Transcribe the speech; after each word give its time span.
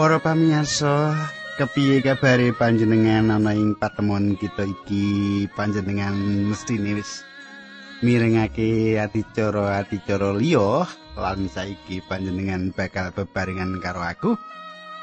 Para 0.00 0.16
pamirsa, 0.16 1.12
kepiye 1.60 2.00
kabare 2.00 2.56
panjenengan 2.56 3.36
ana 3.36 3.52
ing 3.52 3.76
patemon 3.76 4.32
kita 4.32 4.64
iki? 4.64 5.44
Panjenengan 5.52 6.16
mestine 6.48 6.96
wis 6.96 7.20
mirengake 8.00 8.96
adicara-adicara 8.96 10.32
liya 10.40 10.88
lan 11.20 11.52
saiki 11.52 12.00
panjenengan 12.08 12.72
bakal 12.72 13.12
bebarengan 13.12 13.76
karo 13.84 14.00
aku. 14.00 14.30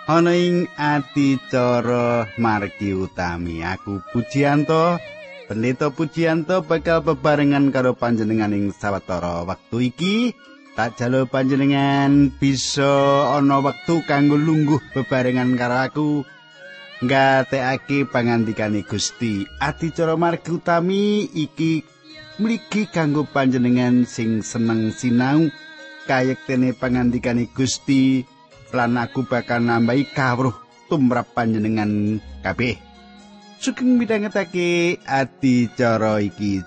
Ana 0.10 0.34
ing 0.34 0.66
adicara 0.82 2.26
margi 2.42 2.98
utami 2.98 3.62
aku 3.62 4.02
Pujianto. 4.10 4.98
Pendeta 5.46 5.94
Pujianto 5.94 6.66
bakal 6.66 7.06
bebarengan 7.06 7.70
karo 7.70 7.94
panjenengan 7.94 8.50
ing 8.50 8.74
sawetara 8.74 9.46
wektu 9.46 9.78
iki. 9.78 10.34
Tak 10.78 10.94
jalo 11.02 11.26
panjenengan 11.26 12.30
bisa 12.38 12.86
ana 13.34 13.58
wektu 13.66 14.06
kanggo 14.06 14.38
lungguh 14.38 14.78
bebarengan 14.94 15.58
karo 15.58 15.78
aku. 15.82 16.10
Ngateake 17.02 18.06
pangandikane 18.06 18.86
Gusti. 18.86 19.42
Adicara 19.58 20.14
margi 20.14 20.54
utami 20.54 21.26
iki 21.34 21.82
mligi 22.38 22.86
kanggo 22.94 23.26
panjenengan 23.26 24.06
sing 24.06 24.46
seneng 24.46 24.94
sinau 24.94 25.50
kayektene 26.06 26.78
pangandikane 26.78 27.50
Gusti 27.58 28.22
lan 28.70 29.02
aku 29.02 29.26
bakal 29.26 29.66
nambahi 29.66 30.06
kawruh 30.14 30.54
tumrap 30.94 31.34
panjenengan 31.34 32.22
kabeh. 32.46 32.78
Sugeng 33.58 33.98
midhangetake 33.98 35.02
adicara 35.10 36.22
iki 36.22 36.62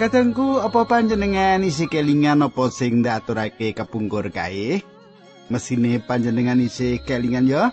Kadangku 0.00 0.64
apa 0.64 0.88
panjenengan 0.88 1.60
isi 1.60 1.84
kelingan 1.84 2.40
apa 2.40 2.72
sing 2.72 3.04
ndaturake 3.04 3.76
kepungkur 3.76 4.32
kae? 4.32 4.80
Mesine 5.52 6.00
panjenengan 6.00 6.56
isi 6.56 7.04
kelingan 7.04 7.44
ya 7.44 7.68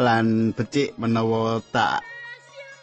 lan 0.00 0.56
becik 0.56 0.96
menawa 0.96 1.60
tak 1.68 2.00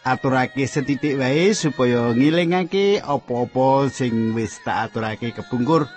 aturake 0.06 0.70
setitik 0.70 1.18
wae 1.18 1.58
supaya 1.58 2.14
ngilingake 2.14 3.02
apa-apa 3.02 3.90
sing 3.90 4.38
wis 4.38 4.62
tak 4.62 4.94
aturake 4.94 5.34
kepungkur. 5.34 5.90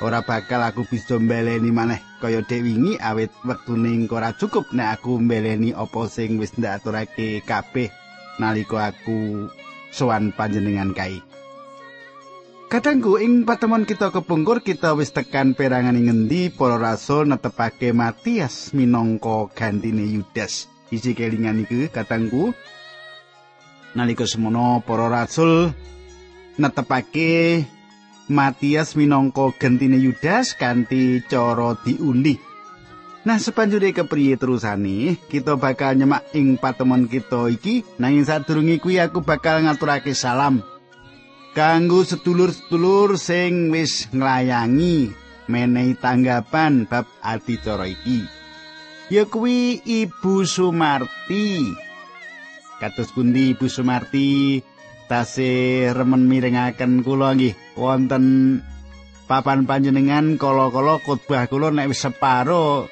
Ora 0.00 0.24
bakal 0.24 0.64
aku 0.64 0.88
bisa 0.88 1.20
mbeleni 1.20 1.68
maneh 1.76 2.00
kaya 2.24 2.40
dek 2.40 2.64
wingi 2.64 2.96
awit 3.04 3.36
wektune 3.44 4.08
ora 4.08 4.32
cukup 4.32 4.72
nek 4.72 4.96
aku 4.96 5.20
mbeleni 5.20 5.76
apa 5.76 6.08
sing 6.08 6.40
wis 6.40 6.56
ndak 6.56 6.80
aturake 6.80 7.44
kabeh 7.44 7.92
nalika 8.40 8.96
aku 8.96 9.44
sowan 9.92 10.32
panjenengan 10.32 10.96
kae. 10.96 11.33
Kadangku 12.74 13.22
ing 13.22 13.46
patemon 13.46 13.86
kita 13.86 14.10
kepungkur 14.10 14.58
kita 14.58 14.98
wis 14.98 15.14
tekan 15.14 15.54
perangan 15.54 15.94
ing 15.94 16.10
ngendi 16.10 16.50
para 16.50 16.74
rasul 16.74 17.22
netepake 17.22 17.94
Matias 17.94 18.74
minangka 18.74 19.46
gantine 19.54 20.02
Yudas. 20.02 20.66
Isi 20.90 21.14
kelingan 21.14 21.62
iku 21.62 21.86
kadangku 21.94 22.50
nalika 23.94 24.26
semono 24.26 24.82
para 24.82 25.06
rasul 25.06 25.70
netepake 26.58 27.62
Matias 28.26 28.98
minangka 28.98 29.54
gantine 29.54 30.02
Yudas 30.02 30.58
kanthi 30.58 31.22
cara 31.30 31.78
diundi. 31.78 32.42
Nah 33.22 33.38
sepanjure 33.38 33.94
kepriye 33.94 34.34
terusane 34.34 35.14
kita 35.30 35.54
bakal 35.54 35.94
nyemak 35.94 36.26
ing 36.34 36.58
patemon 36.58 37.06
kita 37.06 37.54
iki 37.54 37.86
nanging 38.02 38.26
sadurunge 38.26 38.82
kuwi 38.82 38.98
aku 38.98 39.22
bakal 39.22 39.62
ngaturake 39.62 40.10
salam 40.10 40.73
kanggo 41.54 42.02
sedulur-sedulur 42.02 43.14
sing 43.14 43.70
wis 43.70 44.10
nglayangi 44.10 45.14
menehi 45.46 45.94
tanggapan 45.94 46.84
bab 46.90 47.06
adicara 47.22 47.86
iki. 47.86 48.26
Ya 49.08 49.22
kuwi 49.30 49.78
Ibu 49.86 50.42
Sumarti. 50.42 51.70
Kados 52.82 53.14
pundi 53.14 53.54
Ibu 53.54 53.70
Sumarti 53.70 54.58
tasih 55.06 55.94
remen 55.94 56.26
mirengaken 56.26 57.06
kula 57.06 57.38
nggih 57.38 57.54
wonten 57.78 58.58
papan 59.30 59.68
panjenengan 59.68 60.40
kala-kala 60.40 60.98
khotbah 61.04 61.46
kula 61.46 61.70
nek 61.70 61.86
wis 61.86 62.02
separo 62.02 62.90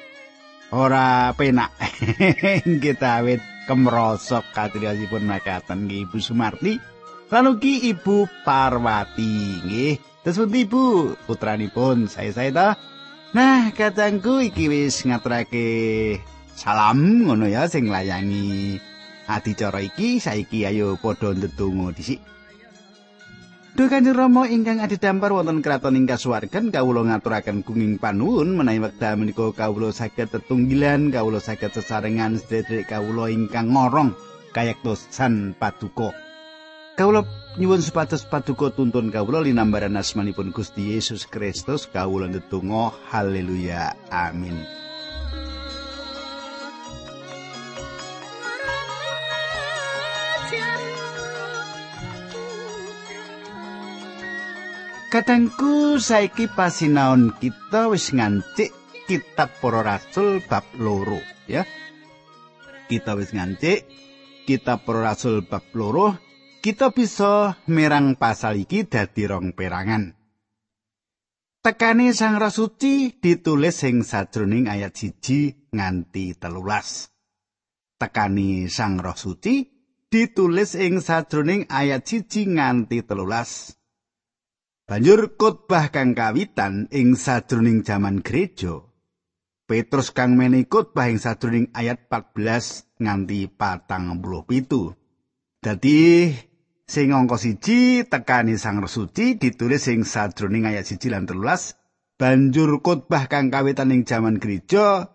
ora 0.71 1.35
penak. 1.35 1.75
Kita 2.83 3.19
wit 3.27 3.43
kemrosok 3.67 4.55
katriyasipun 4.55 5.27
makaten 5.27 5.83
nggih 5.83 6.07
Ibu 6.07 6.17
Sumarti. 6.23 6.92
Lan 7.33 7.49
ugi 7.49 7.89
Ibu 7.89 8.45
Parwati 8.45 9.65
nggih. 9.65 9.97
Terus 10.21 10.45
Ibu 10.45 11.17
putranipun 11.25 12.05
saya-saya 12.05 12.53
ta. 12.53 12.67
Nah, 13.33 13.73
katangku 13.73 14.37
iki 14.37 14.69
wis 14.69 15.01
ngaturake 15.01 15.65
salam 16.53 17.25
ngono 17.25 17.49
ya 17.49 17.65
sing 17.65 17.89
layangi 17.89 18.77
adicara 19.25 19.81
iki 19.81 20.21
saiki 20.21 20.69
ayo 20.69 20.93
padha 21.01 21.33
ndedonga 21.33 21.97
dhisik. 21.97 22.21
Duh 23.73 23.89
Kanjeng 23.89 24.13
Rama 24.13 24.45
ingkang 24.45 24.77
adidampar 24.77 25.33
wonten 25.33 25.65
kraton 25.65 25.97
ing 25.97 26.05
kasuwargan 26.05 26.69
kawula 26.69 27.01
ngaturaken 27.09 27.65
gunging 27.65 27.97
panuwun 27.97 28.53
menawi 28.53 28.85
wekdal 28.85 29.17
menika 29.17 29.49
kawula 29.49 29.89
saged 29.89 30.29
tetunggilan 30.29 31.09
kawula 31.09 31.41
saged 31.41 31.73
sesarengan 31.73 32.37
sedherek 32.37 32.93
kawula 32.93 33.33
ingkang 33.33 33.73
ngorong 33.73 34.13
kayektosan 34.53 35.57
paduka. 35.57 36.13
Kawula 36.93 37.25
nyuwun 37.57 37.81
supados 37.81 38.21
paduka 38.21 38.69
tuntun 38.69 39.09
kawula 39.09 39.41
linambaran 39.41 39.97
asmanipun 39.97 40.53
Gusti 40.53 40.93
Yesus 40.93 41.25
Kristus 41.25 41.89
kawula 41.89 42.29
ndedonga 42.29 42.93
haleluya 43.09 43.97
amin. 44.13 44.61
Kadangku 55.09 55.97
saiki 55.97 56.45
pasinaon 56.45 57.33
kita 57.41 57.89
wis 57.89 58.13
ngancik 58.13 58.69
kitab 59.09 59.49
para 59.61 59.81
rasul 59.81 60.45
bab 60.45 60.65
loro 60.77 61.17
ya. 61.49 61.65
Kita 62.85 63.17
wis 63.17 63.33
ngancik 63.33 63.89
kitab 64.45 64.85
para 64.85 65.09
rasul 65.09 65.41
bab 65.41 65.65
loro 65.73 66.21
kita 66.63 66.95
bisa 66.95 67.59
merang 67.67 68.15
pasal 68.15 68.63
iki 68.63 68.87
dadi 68.87 69.27
rong 69.27 69.51
perangan. 69.51 70.15
Tekane 71.59 72.15
Sang 72.15 72.39
Rasuci 72.39 73.19
ditulis 73.19 73.83
ing 73.83 74.07
sajroning 74.07 74.71
ayat 74.71 74.95
siji 74.95 75.67
nganti 75.75 76.39
telulas. 76.39 77.11
Tekani 77.99 78.71
Sang 78.71 78.99
Roh 78.99 79.15
Suci 79.15 79.63
ditulis 80.07 80.75
ing 80.79 81.03
sajroning 81.03 81.67
ayat 81.67 82.07
siji 82.07 82.47
nganti 82.47 83.03
telulas. 83.03 83.75
Banjur 84.83 85.39
khotbah 85.39 85.91
kang 85.91 86.15
kawitan 86.15 86.91
ing 86.91 87.15
sajroning 87.15 87.83
jaman 87.87 88.19
gereja. 88.19 88.83
Petrus 89.63 90.11
kang 90.11 90.35
menehi 90.35 90.67
khotbah 90.67 91.07
ing 91.11 91.19
sajroning 91.19 91.71
ayat 91.71 92.11
14 92.11 93.03
nganti 93.03 93.47
patang 93.51 94.19
puluh 94.19 94.43
pitu. 94.43 94.91
Dadi 95.63 96.27
sing 96.83 97.15
angka 97.15 97.39
siji 97.39 98.03
tekani 98.07 98.59
sang 98.59 98.83
resuci 98.83 99.39
ditulis 99.39 99.87
sing 99.87 100.03
sadroning 100.03 100.67
ayat 100.67 100.83
siji 100.83 101.07
lan 101.07 101.23
telulas 101.23 101.79
banjur 102.19 102.79
khotbah 102.79 103.27
kang 103.27 103.51
kawitan 103.51 103.91
ing 103.91 104.07
jaman 104.07 104.39
gereja. 104.39 105.09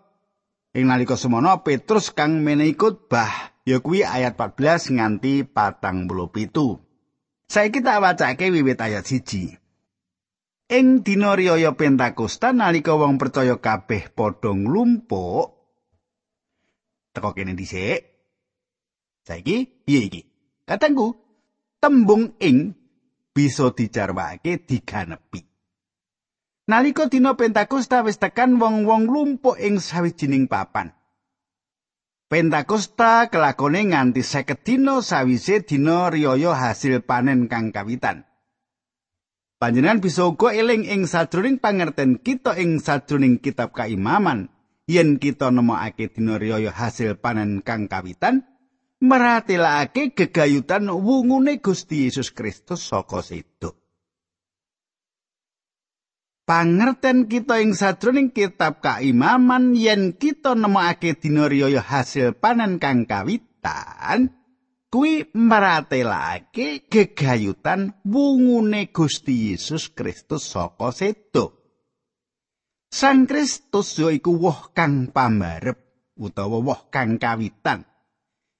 Ing 0.69 0.85
nalika 0.85 1.17
semono 1.17 1.65
Petrus 1.65 2.13
kang 2.13 2.45
menehi 2.45 2.77
khotbah 2.77 3.57
ya 3.65 3.81
kuwi 3.81 4.05
ayat 4.05 4.37
14 4.37 4.93
nganti 5.01 5.41
patang 5.41 6.05
puluh 6.05 6.29
pitu. 6.29 6.77
Saiki 7.49 7.81
tak 7.81 8.05
wacake 8.05 8.53
wiwit 8.53 8.77
ayat 8.77 9.09
siji. 9.09 9.57
Ing 10.69 11.01
dina 11.01 11.33
riyaya 11.33 11.73
Pentakosta 11.73 12.53
nalika 12.53 12.93
wong 12.93 13.17
percaya 13.17 13.57
kabeh 13.57 14.13
padha 14.13 14.53
nglumpuk 14.53 15.57
teko 17.09 17.33
kene 17.33 17.57
dhisik. 17.57 18.05
Saiki 19.25 19.65
piye 19.65 20.05
iki? 20.05 20.21
Katangku 20.69 21.17
tembung 21.79 22.35
ing 22.43 22.75
bisa 23.31 23.71
dicarwake 23.71 24.67
diganepi. 24.67 25.41
Nalika 26.69 27.09
dina 27.09 27.33
Pentakosta 27.33 28.05
wis 28.05 28.21
tekan 28.21 28.61
wong-wong 28.61 29.09
lumpuk 29.09 29.57
ing 29.57 29.81
sawijining 29.81 30.45
papan. 30.45 30.93
Pentakosta 32.29 33.25
kelakone 33.33 33.89
nganti 33.89 34.21
seket 34.21 34.61
dina 34.61 35.01
sawise 35.01 35.65
dina 35.65 36.13
riyaya 36.13 36.53
hasil 36.53 37.01
panen 37.01 37.49
kang 37.49 37.73
kawitan. 37.73 38.29
Panjenengan 39.57 39.97
bisa 39.97 40.29
uga 40.29 40.53
eling 40.53 40.85
ing 40.85 41.09
sajroning 41.09 41.57
pangerten 41.57 42.21
kita 42.21 42.53
ing 42.61 42.77
sajroning 42.77 43.41
kitab 43.41 43.73
kaimaman 43.73 44.53
yen 44.85 45.17
kita 45.17 45.49
nemokake 45.49 46.13
dina 46.13 46.37
riyaya 46.37 46.69
hasil 46.69 47.17
panen 47.17 47.65
kang 47.65 47.89
kawitan 47.89 48.45
meratelake 48.99 50.11
gegayutan 50.11 50.91
wungune 50.91 51.63
Gusti 51.63 52.07
Yesus 52.07 52.35
Kristus 52.35 52.83
saka 52.83 53.23
sedo. 53.23 53.79
Pangerten 56.43 57.29
kita 57.29 57.61
ing 57.61 57.77
sadroning 57.77 58.33
kitab 58.33 58.81
kaimaman 58.81 59.77
yen 59.77 60.17
kita 60.17 60.57
nemokake 60.57 61.21
dina 61.21 61.45
riyaya 61.45 61.79
hasil 61.79 62.33
panen 62.35 62.81
kang 62.81 63.05
kawitan 63.05 64.33
kuwi 64.89 65.29
meratelake 65.37 66.89
gegayutan 66.89 68.01
wungune 68.01 68.89
Gusti 68.89 69.53
Yesus 69.53 69.93
Kristus 69.93 70.49
saka 70.49 70.89
sedo. 70.89 71.55
Sang 72.89 73.29
Kristus 73.29 74.01
yaiku 74.01 74.33
woh 74.33 74.73
kang 74.73 75.13
pambarep 75.13 75.77
utawa 76.17 76.57
woh 76.65 76.89
kang 76.89 77.21
kawitan. 77.21 77.88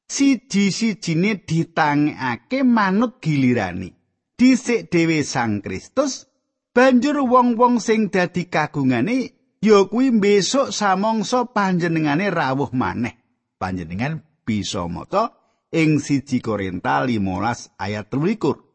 Siji-sijine 0.09 1.45
ditangekake 1.45 2.65
manut 2.65 3.21
gilirani. 3.21 3.93
Dhisik 4.39 4.89
dhewe 4.89 5.21
Sang 5.23 5.61
Kristus 5.61 6.25
banjur 6.73 7.21
wong-wong 7.27 7.77
sing 7.77 8.09
dadi 8.09 8.47
kagungane 8.47 9.35
ya 9.61 9.85
kuwi 9.85 10.15
besok 10.15 10.71
samangsa 10.73 11.45
panjenengane 11.51 12.31
rawuh 12.33 12.71
maneh. 12.73 13.19
Panjenengan 13.59 14.23
bisa 14.47 14.87
maca 14.87 15.35
ing 15.69 15.99
siji 15.99 16.39
Korinta 16.41 17.03
15 17.05 17.75
ayat 17.77 18.07
23. 18.09 18.69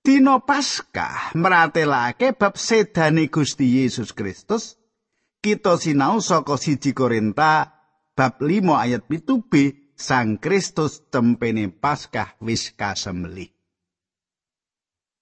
Dino 0.00 0.40
Paskah 0.44 1.36
meratelake 1.36 2.32
bab 2.36 2.56
sedane 2.56 3.28
Gusti 3.28 3.80
Yesus 3.80 4.12
Kristus. 4.12 4.76
Kita 5.40 5.80
sinau 5.80 6.20
saka 6.20 6.60
siji 6.60 6.92
Korinta 6.92 7.72
bab 8.12 8.44
5 8.44 8.76
ayat 8.76 9.08
7b 9.08 9.52
Sang 10.00 10.40
Kristus 10.40 11.12
tempene 11.12 11.68
Paskah 11.68 12.40
wis 12.40 12.72
kasembelih. 12.72 13.52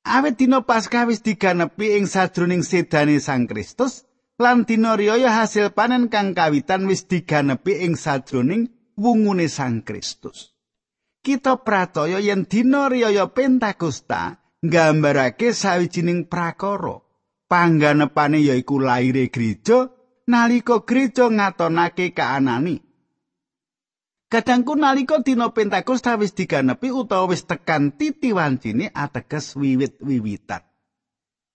Awit 0.06 0.38
dina 0.38 0.62
Paskah 0.62 1.10
wis 1.10 1.18
diganepi 1.18 1.98
ing 1.98 2.06
sajroning 2.06 2.62
sedane 2.62 3.18
Sang 3.18 3.50
Kristus 3.50 4.06
lan 4.38 4.62
dina 4.62 4.94
riyaya 4.94 5.34
hasil 5.34 5.74
panen 5.74 6.06
kang 6.06 6.30
kawitan 6.30 6.86
wis 6.86 7.10
diganepi 7.10 7.82
ing 7.82 7.98
sajroning 7.98 8.70
wungune 8.94 9.50
Sang 9.50 9.82
Kristus. 9.82 10.54
Kita 11.26 11.58
pracaya 11.66 12.22
yen 12.22 12.46
dina 12.46 12.86
riyaya 12.86 13.34
Pentakosta 13.34 14.38
nggambarake 14.62 15.58
sawijining 15.58 16.30
prakara. 16.30 17.02
Pangganepane 17.50 18.46
yaiku 18.46 18.78
laire 18.78 19.26
gereja 19.26 19.90
nalika 20.30 20.86
gereja 20.86 21.26
ngatonake 21.26 22.14
kaanani. 22.14 22.87
Kadangku 24.28 24.76
nalika 24.76 25.24
dina 25.24 25.48
Pentakosta 25.56 26.20
wis 26.20 26.36
diganepi 26.36 26.92
utawa 26.92 27.32
wis 27.32 27.48
tekan 27.48 27.96
titi 27.96 28.36
wancine 28.36 28.92
ateges 28.92 29.56
wiwit-wiwitan. 29.56 30.60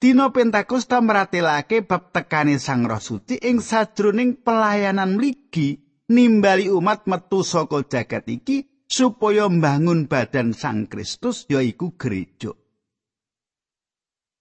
Dina 0.01 0.33
Pentakosta 0.33 0.97
meratelake 0.97 1.85
bab 1.85 2.09
tekane 2.09 2.57
Sang 2.57 2.89
Roh 2.89 2.97
Suci 2.97 3.37
ing 3.45 3.61
sajroning 3.61 4.41
pelayanan 4.41 5.21
mligi 5.21 5.85
nimbali 6.09 6.73
umat 6.73 7.05
metu 7.05 7.45
saka 7.45 7.85
jagat 7.85 8.25
iki 8.25 8.65
supaya 8.89 9.45
mbangun 9.53 10.09
badan 10.09 10.57
Sang 10.57 10.89
Kristus 10.89 11.45
yaiku 11.45 11.93
gereja. 11.93 12.57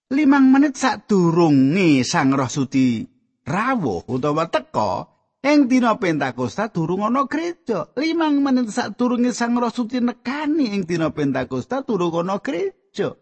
Limang 0.09 0.49
menit 0.49 0.73
sadurunge 0.73 2.01
Sang 2.01 2.33
Roh 2.33 2.49
Suci 2.49 3.05
rawuh 3.45 4.09
utawa 4.09 4.49
teka, 4.49 5.12
Ing 5.43 5.67
dina 5.67 5.99
Pentakosta 5.99 6.71
durung 6.71 7.03
ana 7.03 7.27
gereja. 7.27 7.91
Limang 7.99 8.39
menit 8.39 8.71
sadurunge 8.71 9.35
Sang 9.35 9.51
Roh 9.59 9.67
Suci 9.67 9.99
nekani 9.99 10.71
ing 10.71 10.87
dina 10.87 11.11
Pentakosta 11.11 11.83
durung 11.83 12.15
ana 12.15 12.39
gereja. 12.39 13.19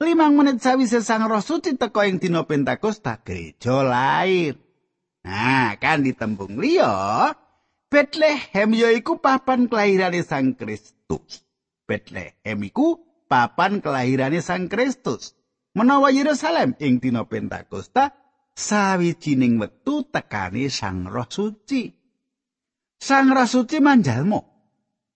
Limang 0.00 0.32
menit 0.32 0.64
sawise 0.64 1.04
Sang 1.04 1.28
Roh 1.28 1.44
Suci 1.44 1.76
teka 1.76 2.08
ing 2.08 2.16
dina 2.16 2.48
Pentakosta 2.48 3.20
gereja 3.20 3.84
lair. 3.84 4.56
Nah, 5.20 5.76
kan 5.76 6.00
ditembung 6.00 6.56
liya, 6.56 7.36
Bethlehem 7.92 8.72
yaiku 8.72 9.20
papan 9.20 9.68
kelahirane 9.68 10.24
Sang 10.24 10.56
Kristus. 10.56 11.44
Bethlehem 11.84 12.64
iku 12.64 12.96
papan 13.28 13.84
kelahirane 13.84 14.40
Sang 14.40 14.72
Kristus. 14.72 15.36
Menawa 15.76 16.08
Yerusalem 16.16 16.80
ing 16.80 16.96
dina 16.96 17.28
Pentakosta 17.28 18.16
sawijining 18.60 19.56
wektu 19.56 20.12
tekane 20.12 20.68
Sang 20.68 21.08
Roh 21.08 21.24
Suci. 21.24 21.88
Sang 23.00 23.32
Roh 23.32 23.48
Suci 23.48 23.80
manjalmo. 23.80 24.40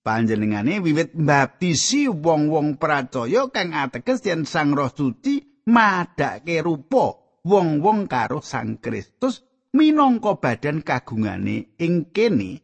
Panjenengane 0.04 0.80
wiwit 0.84 1.16
mbaptisi 1.16 2.08
wong-wong 2.08 2.76
percaya 2.76 3.48
kang 3.52 3.76
ateges 3.76 4.24
yen 4.24 4.48
Sang 4.48 4.72
Roh 4.72 4.88
Suci 4.88 5.64
madake 5.68 6.64
rupa 6.64 7.12
wong-wong 7.44 8.08
karo 8.08 8.40
Sang 8.40 8.80
Kristus 8.80 9.44
minangka 9.76 10.40
badan 10.40 10.80
kagungane 10.80 11.76
ing 11.80 12.12
kene 12.12 12.60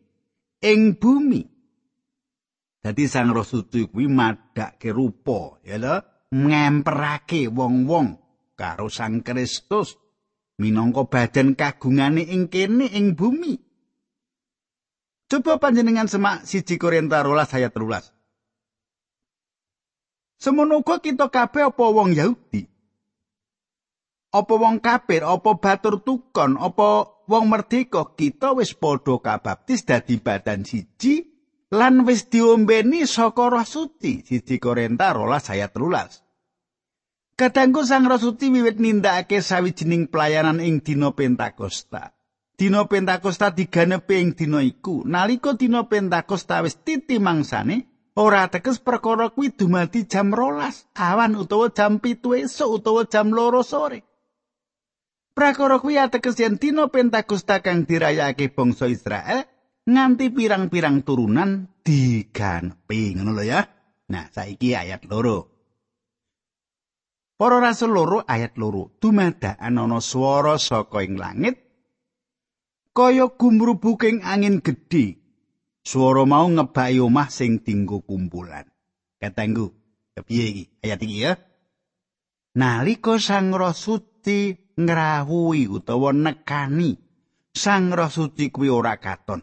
ing 0.64 0.96
bumi. 0.96 1.42
Dadi 2.80 3.04
Sang 3.04 3.32
Roh 3.32 3.44
Suci 3.44 3.88
kuwi 3.88 4.08
madake 4.08 4.88
rupa 4.92 5.60
ya 5.64 5.76
lho 5.76 5.96
ngemperake 6.32 7.48
wong-wong 7.48 8.08
karo 8.56 8.92
Sang 8.92 9.24
Kristus 9.24 9.96
minangka 10.60 11.08
badan 11.08 11.56
kagungane 11.56 12.28
ing 12.28 12.52
kene 12.52 12.84
ing 12.92 13.16
bumi. 13.16 13.56
Coba 15.30 15.56
panjenengan 15.56 16.10
semak 16.10 16.44
siji 16.44 16.76
Korinta 16.76 17.24
rolas 17.24 17.54
ayat 17.56 17.72
terulas. 17.72 18.12
Semono 20.37 20.85
uga 20.85 21.00
kita 21.00 21.32
kabeh 21.32 21.73
apa 21.73 21.85
wong 21.85 22.12
Yahudi? 22.16 22.64
Apa 24.30 24.54
wong 24.56 24.78
kafir, 24.78 25.26
apa 25.26 25.58
batur 25.58 26.00
tukon, 26.00 26.54
apa 26.56 27.06
wong 27.26 27.44
merdeka, 27.50 28.14
kita 28.14 28.54
wis 28.54 28.73
padha 28.73 29.18
kabaptis 29.18 29.85
dadi 29.85 30.16
badan 30.23 30.62
siji 30.62 31.30
lan 31.75 32.06
wis 32.06 32.26
diombeni 32.30 33.06
saka 33.06 33.50
Roh 33.52 33.66
Suci. 33.66 34.23
Siji 34.26 34.58
Korinta 34.58 35.14
rolas 35.14 35.50
ayat 35.50 35.75
terulas. 35.75 36.23
Kadangku 37.40 37.88
Sang 37.88 38.04
Rasuti 38.04 38.52
wiwit 38.52 38.76
nindakake 38.76 39.40
sawijining 39.40 40.12
pelayanan 40.12 40.61
ing 40.61 40.85
dina 40.85 41.09
Pentakosta. 41.16 42.12
Dina 42.52 42.85
Pentakosta 42.85 43.49
diganepi 43.49 44.20
ing 44.20 44.37
dina 44.37 44.61
iku. 44.61 45.09
Nalika 45.09 45.56
dina 45.56 45.88
Pentakosta 45.88 46.61
wis 46.61 46.76
titi 46.85 47.16
mangsane, 47.16 47.88
ora 48.20 48.44
tekes 48.52 48.76
perkara 48.85 49.32
kuwi 49.32 49.56
dumadi 49.56 50.04
jam 50.04 50.37
rolas 50.37 50.85
awan 50.92 51.32
utawa 51.32 51.73
jam 51.73 51.97
pitu 51.97 52.37
esuk 52.37 52.85
utawa 52.85 53.09
jam 53.09 53.32
loro 53.32 53.64
sore. 53.64 54.04
Prakara 55.32 55.80
kuwi 55.80 55.97
ateges 55.97 56.37
yen 56.44 56.61
dina 56.61 56.92
Pentakosta 56.92 57.64
kang 57.64 57.88
dirayakake 57.88 58.52
bangsa 58.52 58.85
Israel 58.85 59.49
nganti 59.88 60.28
pirang-pirang 60.28 61.09
turunan 61.09 61.73
diganepi 61.88 63.16
ngono 63.16 63.32
lho 63.32 63.44
ya. 63.49 63.64
Nah, 64.12 64.28
saiki 64.28 64.76
ayat 64.76 65.09
loro. 65.09 65.50
Para 67.40 67.56
rasul 67.56 67.97
loro 67.97 68.20
ayat 68.20 68.61
loro 68.61 68.92
dumadakan 69.00 69.80
ana 69.80 69.97
swara 70.04 70.61
saka 70.61 71.00
ing 71.00 71.16
langit 71.16 71.56
kaya 72.92 73.32
gumrubuking 73.32 74.20
angin 74.20 74.61
gedhe. 74.61 75.16
Swara 75.80 76.28
mau 76.28 76.44
ngebaki 76.44 77.00
omah 77.00 77.32
sing 77.32 77.64
dinggo 77.64 78.04
kumpulan. 78.04 78.68
Katenggu, 79.16 79.73
kepiye 80.12 80.44
iki? 80.52 80.64
Ayat 80.85 81.00
iki 81.00 81.16
ya. 81.16 81.32
Nalika 82.61 83.16
Sang 83.16 83.56
Roh 83.56 83.73
Suci 83.73 84.52
ngrawuhi 84.76 85.64
utawa 85.64 86.12
nekani, 86.12 87.00
Sang 87.56 87.88
Roh 87.88 88.12
Suci 88.12 88.52
kuwi 88.52 88.68
ora 88.68 89.00
katon. 89.00 89.40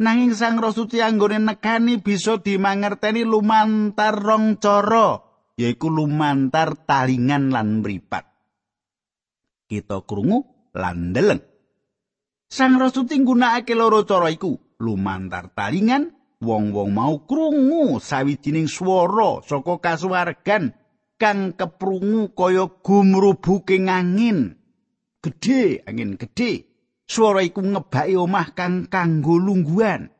Nanging 0.00 0.32
Sang 0.32 0.56
Roh 0.56 0.72
Suci 0.72 1.04
anggone 1.04 1.44
nekani 1.44 2.00
bisa 2.00 2.40
dimangerteni 2.40 3.20
lumantar 3.20 4.16
rong 4.16 4.56
cara. 4.56 5.25
Yaiku 5.56 5.88
lumantar 5.88 6.76
talingan 6.84 7.50
lan 7.50 7.80
mripat. 7.80 8.24
Kita 9.66 10.04
krungu 10.06 10.70
lan 10.76 11.10
ndeleng. 11.10 11.42
Sang 12.46 12.78
Rasuti 12.78 13.18
nggunakake 13.18 13.74
loro 13.74 14.06
cara 14.06 14.30
iku, 14.30 14.54
lumantar 14.78 15.50
talingan, 15.50 16.14
wong-wong 16.38 16.94
mau 16.94 17.26
krungu 17.26 17.98
sawijining 17.98 18.70
swara 18.70 19.42
saka 19.42 19.82
kasuwargan 19.82 20.70
kang 21.18 21.56
keprungu 21.58 22.30
kaya 22.36 22.70
gumrubuking 22.84 23.90
angin. 23.90 24.54
Gedhe, 25.24 25.82
angin 25.88 26.14
gedhe. 26.14 26.70
Swara 27.06 27.42
iku 27.42 27.62
ngebaki 27.62 28.14
omah 28.14 28.54
kang 28.54 28.86
kanggo 28.86 29.38
lungguhan. 29.38 30.10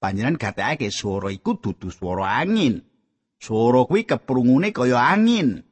Panjenengan 0.00 0.40
gatekake 0.40 0.92
swara 0.92 1.32
iku 1.32 1.56
dudu 1.56 1.88
swara 1.88 2.40
angin. 2.44 2.89
Swara 3.40 3.88
kuwi 3.88 4.04
keprungune 4.04 4.68
kaya 4.68 5.00
angin. 5.00 5.64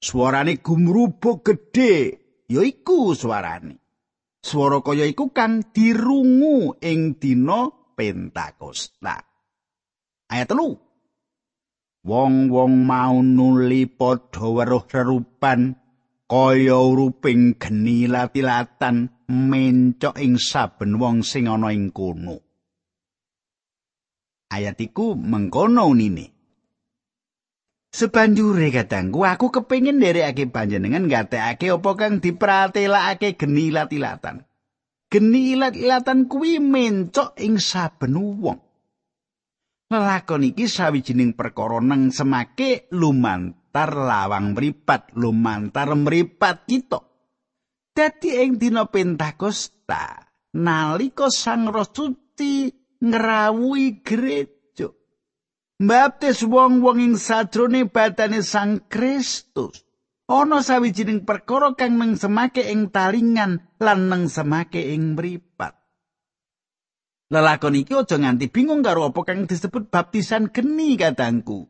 Suarane 0.00 0.60
gumrubuk 0.60 1.44
gedhe, 1.44 2.20
ya 2.44 2.60
iku 2.60 3.16
suarane. 3.16 3.80
Swara 4.44 4.84
kaya 4.84 5.08
iku 5.08 5.32
kang 5.32 5.64
dirungu 5.72 6.76
ing 6.84 7.16
dina 7.16 7.72
Pentakosta. 7.96 9.16
Ayat 10.28 10.48
telu. 10.48 10.76
Wong-wong 12.00 12.88
mau 12.88 13.20
nuli 13.20 13.84
padha 13.84 14.48
weruh 14.48 14.88
rerupan 14.88 15.76
kaya 16.24 16.80
uruping 16.80 17.60
geni 17.60 18.08
latilatan 18.08 19.28
mencok 19.28 20.16
ing 20.16 20.40
saben 20.40 20.96
wong 20.96 21.20
sing 21.20 21.44
ana 21.44 21.76
ing 21.76 21.92
kono. 21.92 22.40
Ayat 24.48 24.80
iku 24.80 25.12
mengkono 25.12 25.92
nini. 25.92 26.39
Sebanjure 27.90 28.70
katangku 28.70 29.26
aku 29.26 29.50
kepengin 29.50 29.98
nderekake 29.98 30.46
panjenengan 30.46 31.10
ngatekake 31.10 31.74
apa 31.74 31.90
kang 31.98 32.22
dipratelakake 32.22 33.34
geni 33.34 33.74
latilatan. 33.74 34.46
Geni 35.10 35.58
ilat-ilatan 35.58 36.30
kuwi 36.30 36.62
mencok 36.62 37.34
ing 37.42 37.58
saben 37.58 38.14
wong. 38.14 38.62
Lelakon 39.90 40.46
iki 40.46 40.70
sawijining 40.70 41.34
perkara 41.34 41.82
nang 41.82 42.14
semake 42.14 42.86
lumantar 42.94 43.90
lawang 43.90 44.54
mripat, 44.54 45.10
lumantar 45.18 45.90
mripat 45.98 46.70
kita. 46.70 47.02
Dadi 47.90 48.38
ing 48.38 48.54
dina 48.54 48.86
Pentakosta, 48.86 50.30
nalika 50.54 51.26
Sang 51.26 51.66
Roh 51.66 51.90
Suci 51.90 52.70
ngrawuhi 53.02 53.98
gereja, 54.06 54.59
mbaptis 55.80 56.44
wong-wong 56.44 57.00
ing 57.00 57.14
sajrone 57.16 57.88
badane 57.88 58.44
Sang 58.44 58.84
Kristus. 58.92 59.88
Ana 60.30 60.62
sawijining 60.62 61.26
perkara 61.26 61.74
kang 61.74 61.98
nang 61.98 62.14
semake 62.14 62.62
ing 62.70 62.94
talingan 62.94 63.66
lan 63.82 64.06
nang 64.06 64.30
semake 64.30 64.78
ing 64.94 65.18
mripat. 65.18 65.74
Lelakon 67.34 67.74
iki 67.74 67.98
aja 67.98 68.14
nganti 68.14 68.46
bingung 68.46 68.86
karo 68.86 69.10
apa 69.10 69.26
kang 69.26 69.50
disebut 69.50 69.90
baptisan 69.90 70.54
geni 70.54 70.94
kadangku. 70.94 71.66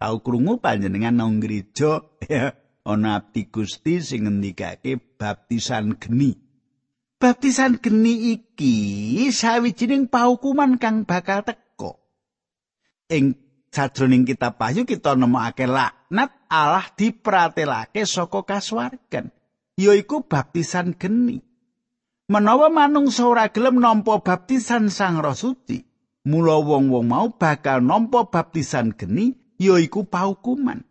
Tau 0.00 0.24
krungu 0.24 0.56
panjenengan 0.56 1.20
nang 1.20 1.36
gereja 1.36 2.00
ya 2.24 2.56
ana 2.88 3.20
abdi 3.20 3.52
Gusti 3.52 4.00
sing 4.00 4.24
ngendikake 4.24 5.20
baptisan 5.20 6.00
geni. 6.00 6.32
Baptisan 7.20 7.76
geni 7.76 8.40
iki 8.40 9.28
sawijining 9.28 10.08
paukuman 10.08 10.80
kang 10.80 11.04
bakal 11.04 11.44
teko. 11.44 12.00
Ing 13.12 13.47
sajroning 13.78 14.26
kitab 14.26 14.58
Wahyu 14.58 14.82
kita 14.82 15.14
nemokake 15.14 15.70
laknat 15.70 16.34
Allah 16.50 16.90
dipratelake 16.98 18.02
saka 18.02 18.42
kasuwargan. 18.42 19.30
Yaiku 19.78 20.26
baptisan 20.26 20.98
geni. 20.98 21.38
menawa 22.28 22.68
manungsa 22.68 23.24
ora 23.24 23.48
gelem 23.48 23.80
nampa 23.80 24.20
baptisan 24.20 24.92
Sang 24.92 25.16
Roh 25.22 25.32
Suci, 25.32 25.80
mula 26.28 26.60
wong-wong 26.60 27.06
mau 27.08 27.32
bakal 27.32 27.80
nampa 27.80 28.28
baptisan 28.28 28.92
geni 28.92 29.32
yaiku 29.56 30.04
paukuman. 30.04 30.84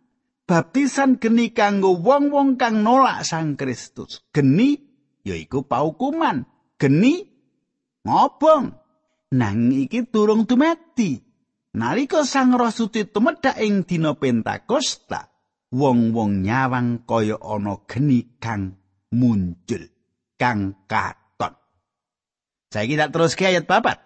Baptisan 0.48 1.20
geni 1.20 1.52
kanggo 1.52 1.94
wong-wong 2.00 2.56
kang 2.58 2.82
nolak 2.82 3.22
Sang 3.22 3.54
Kristus. 3.54 4.24
Geni 4.34 4.80
yaiku 5.22 5.62
paukuman. 5.62 6.48
Geni 6.80 7.22
ngobong. 8.02 8.74
Nang 9.28 9.68
iki 9.76 10.08
turung 10.08 10.48
dumati. 10.48 11.27
Nalika 11.76 12.24
Sang 12.24 12.56
Roh 12.56 12.72
Suci 12.72 13.04
tumedhak 13.10 13.60
ing 13.60 13.84
dina 13.84 14.16
Pentakosta, 14.16 15.28
wong-wong 15.74 16.40
nyawang 16.46 17.04
kaya 17.04 17.36
ana 17.36 17.84
geni 17.84 18.40
kang 18.40 18.80
muncul, 19.12 19.84
kang 20.40 20.88
kat 20.88 21.28
Saiki 22.68 23.00
tak 23.00 23.16
terus 23.16 23.32
ke 23.32 23.48
ayat 23.48 23.64
papat. 23.64 23.96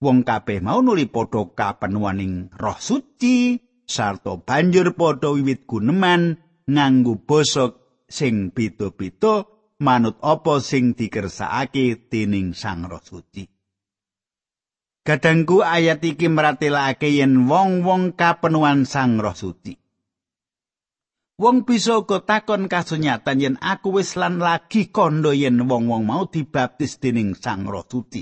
Wong 0.00 0.24
kabeh 0.24 0.64
mau 0.64 0.80
nuli 0.80 1.04
padha 1.12 1.44
kapenuaning 1.52 2.48
Roh 2.56 2.80
Suci 2.80 3.60
sarta 3.84 4.40
banjur 4.40 4.96
padha 4.96 5.28
wiwit 5.36 5.68
guneman 5.68 6.40
nganggo 6.64 7.20
basa 7.20 7.76
sing 8.08 8.48
beda-beda 8.56 9.44
manut 9.76 10.16
apa 10.24 10.56
sing 10.64 10.96
dikersakake 10.96 12.08
dening 12.08 12.56
Sang 12.56 12.88
Roh 12.88 13.04
Suci. 13.04 13.44
Kadangku 15.00 15.64
ayat 15.64 16.04
iki 16.04 16.28
meratelake 16.28 17.08
yen 17.08 17.48
wong-wong 17.48 18.12
kapenuan 18.12 18.84
Sang 18.84 19.16
Roh 19.16 19.32
Suci. 19.32 19.72
Wong 21.40 21.64
bisa 21.64 22.04
takon 22.04 22.68
kasunyatan 22.68 23.40
yen 23.40 23.56
aku 23.64 23.96
wis 23.96 24.12
lan 24.20 24.44
lagi 24.44 24.92
kondo 24.92 25.32
yen 25.32 25.64
wong-wong 25.64 26.04
mau 26.04 26.28
dibaptis 26.28 27.00
dening 27.00 27.32
Sang 27.32 27.64
Roh 27.64 27.88
Suci. 27.88 28.20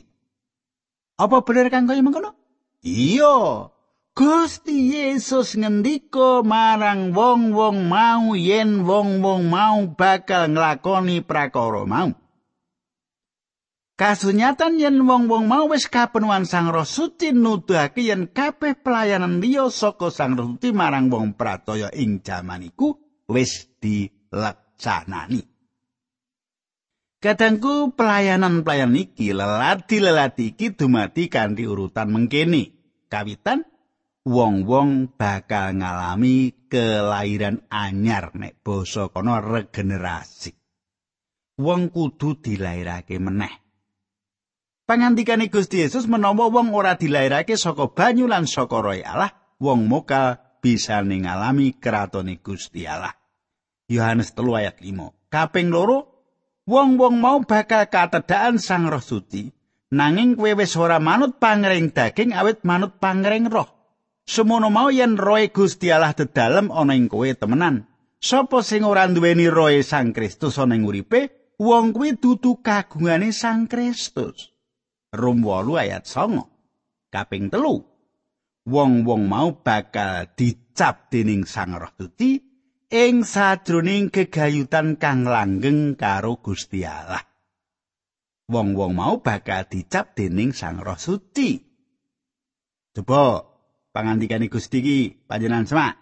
Apa 1.18 1.42
bener 1.42 1.66
kang 1.66 1.90
kaya 1.90 1.99
mengkono? 1.99 2.38
Iya. 2.87 3.75
Gusti 4.14 4.94
Yesus 4.94 5.58
ngendika 5.58 6.47
marang 6.47 7.11
wong-wong 7.11 7.90
mau 7.90 8.38
yen 8.38 8.87
wong-wong 8.87 9.50
mau 9.50 9.82
bakal 9.99 10.54
nglakoni 10.54 11.26
prakara 11.26 11.82
mau. 11.82 12.14
Kasunyatan 13.98 14.78
yen 14.78 15.02
wong-wong 15.02 15.50
mau 15.50 15.66
wis 15.74 15.90
kapenuan 15.90 16.46
Sang 16.46 16.70
Roh 16.70 16.86
Suci 16.86 17.34
nuduhake 17.34 18.06
yen 18.06 18.30
kabeh 18.30 18.78
pelayanan 18.78 19.42
liya 19.42 19.66
saka 19.74 20.14
Sang 20.14 20.38
Roh 20.38 20.54
Suci 20.54 20.70
marang 20.70 21.10
wong 21.10 21.34
pracaya 21.34 21.90
ing 21.90 22.22
jaman 22.22 22.70
iku 22.70 22.94
wis 23.26 23.66
dilaksanani. 23.82 25.42
Kadangku 27.18 27.98
pelayanan-pelayanan 27.98 29.02
iki 29.02 29.34
lelati-lelati 29.34 30.54
iki 30.54 30.78
dumati 30.78 31.26
kanthi 31.26 31.66
urutan 31.66 32.14
mengkene. 32.14 32.78
Kawitan 33.10 33.66
wong-wong 34.22 35.18
bakal 35.18 35.74
ngalami 35.74 36.70
kelahiran 36.70 37.66
anyar 37.66 38.30
nek 38.38 38.62
basa 38.62 39.10
kono 39.10 39.42
regenerasi. 39.42 40.54
Wong 41.58 41.90
kudu 41.90 42.38
dilairake 42.38 43.18
meneh. 43.18 43.67
Pangandikane 44.88 45.52
Gusti 45.52 45.85
Yesus 45.85 46.09
menawa 46.09 46.49
wong 46.49 46.73
ora 46.73 46.97
dilairake 46.97 47.61
saka 47.61 47.92
banyu 47.92 48.25
lan 48.25 48.49
saka 48.49 48.80
roh 48.80 48.97
Allah, 48.97 49.28
wong 49.61 49.85
mokal 49.85 50.40
bisa 50.64 51.04
ngalami 51.04 51.76
kratone 51.76 52.40
Gusti 52.40 52.88
Allah. 52.88 53.12
Yohanes 53.92 54.33
3 54.33 54.49
ayat 54.64 54.80
5. 54.80 55.28
Kaping 55.28 55.68
loro, 55.68 56.09
wong-wong 56.64 57.21
mau 57.21 57.37
bakal 57.45 57.85
katedaan 57.92 58.57
Sang 58.57 58.88
Roh 58.88 59.04
Suci, 59.04 59.52
nanging 59.92 60.40
kowe 60.40 60.57
wis 60.57 60.73
ora 60.80 60.97
manut 60.97 61.37
pangreng 61.37 61.92
daging 61.92 62.33
awit 62.33 62.64
manut 62.64 62.97
pangreng 62.97 63.45
roh. 63.52 63.68
Semono 64.25 64.73
mau 64.73 64.88
yen 64.88 65.21
roe 65.21 65.52
Gusti 65.52 65.92
Allah 65.92 66.16
dedalem 66.16 66.73
ana 66.73 66.97
ing 66.97 67.12
kowe 67.12 67.28
temenan. 67.28 67.85
Sapa 68.25 68.64
sing 68.64 68.88
ora 68.88 69.04
nduweni 69.04 69.52
roe 69.52 69.85
Sang 69.85 70.16
Kristus 70.16 70.57
ana 70.57 70.80
ing 70.80 70.88
uripe, 70.88 71.52
wong 71.61 71.92
kuwi 71.92 72.16
dudu 72.16 72.64
kagungane 72.64 73.37
Sang 73.37 73.68
Kristus. 73.68 74.57
Rom 75.08 75.40
8 75.40 75.72
ayat 75.80 76.04
9. 76.04 76.44
Kaping 77.08 77.48
telu, 77.48 77.80
wong-wong 78.68 79.24
mau 79.24 79.56
bakal 79.64 80.28
dicap 80.36 81.08
dening 81.08 81.48
Sang 81.48 81.72
Roh 81.72 81.88
Suci 81.96 82.36
ing 82.92 83.24
sajroning 83.24 84.12
kegayutan 84.12 85.00
kang 85.00 85.24
langgeng 85.24 85.96
karo 85.96 86.44
Gusti 86.44 86.84
Allah. 86.84 87.24
Wong-wong 88.52 88.92
mau 88.92 89.24
bakal 89.24 89.64
dicap 89.72 90.12
dening 90.12 90.52
Sang 90.52 90.84
Roh 90.84 91.00
Suci. 91.00 91.56
Coba 92.92 93.48
pangandikane 93.96 94.52
Gusti 94.52 94.84
iki 94.84 94.98
panjenengan 95.24 95.64
semak. 95.64 95.94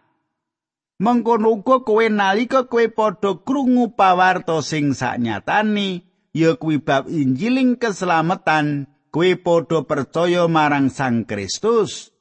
Mengkono 0.98 1.62
uga 1.62 1.86
kowe 1.86 2.02
nalika 2.10 2.66
kowe 2.66 2.90
padha 2.90 3.38
krungu 3.38 3.94
pawarto 3.94 4.66
sing 4.66 4.98
saknyatani 4.98 6.02
ya 6.34 6.58
kuwi 6.58 6.82
bab 6.82 7.06
Injiling 7.06 7.78
keselamatan 7.78 8.95
kowe 9.16 9.32
padha 9.40 9.80
percaya 9.88 10.44
marang 10.44 10.92
Sang 10.92 11.25
Kristus. 11.25 12.12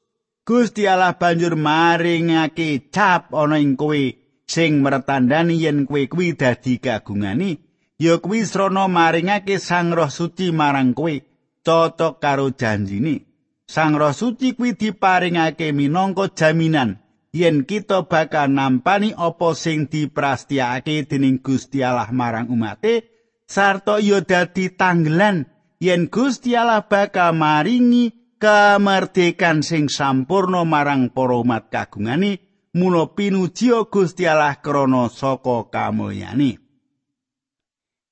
Gusti 0.47 0.87
Allah 0.87 1.19
banjur 1.19 1.59
maringake 1.59 2.87
cap 2.87 3.35
ana 3.35 3.59
ing 3.59 3.75
kowe 3.75 3.99
sing 4.47 4.79
mertandani 4.79 5.59
yen 5.59 5.83
kowe 5.83 5.99
kuwi 6.07 6.39
dadi 6.39 6.79
kagungani 6.79 7.59
ya 7.99 8.15
kuwi 8.23 8.47
srana 8.47 8.87
maringake 8.87 9.59
Sang 9.59 9.91
Roh 9.91 10.07
Suci 10.07 10.55
marang 10.55 10.95
kowe 10.95 11.19
cocok 11.67 12.23
karo 12.23 12.55
janjine 12.55 13.27
Sang 13.67 13.99
Roh 13.99 14.15
Suci 14.15 14.55
kuwi 14.55 14.79
diparingake 14.79 15.75
minangka 15.75 16.31
jaminan 16.31 17.03
yen 17.35 17.67
kita 17.67 18.07
bakal 18.07 18.47
nampani 18.47 19.11
apa 19.11 19.51
sing 19.51 19.91
diprastiyake 19.91 21.11
dening 21.11 21.43
Gusti 21.43 21.83
Allah 21.83 22.07
marang 22.15 22.47
umate 22.47 23.03
sarta 23.43 23.99
ya 23.99 24.23
dadi 24.23 24.71
tanggelan 24.71 25.54
yen 25.79 26.07
Gusti 26.11 26.55
Allah 26.55 26.85
bakal 26.85 27.35
maringi 27.35 28.35
kamardikan 28.39 29.63
sing 29.63 29.87
sampurno 29.87 30.67
marang 30.67 31.09
para 31.11 31.39
umat 31.39 31.71
kagungane 31.71 32.39
mula 32.75 33.15
pinuji 33.15 33.71
Gusti 33.87 34.27
Allah 34.27 34.59
krana 34.59 35.07
saka 35.07 35.71
kamulyane. 35.71 36.59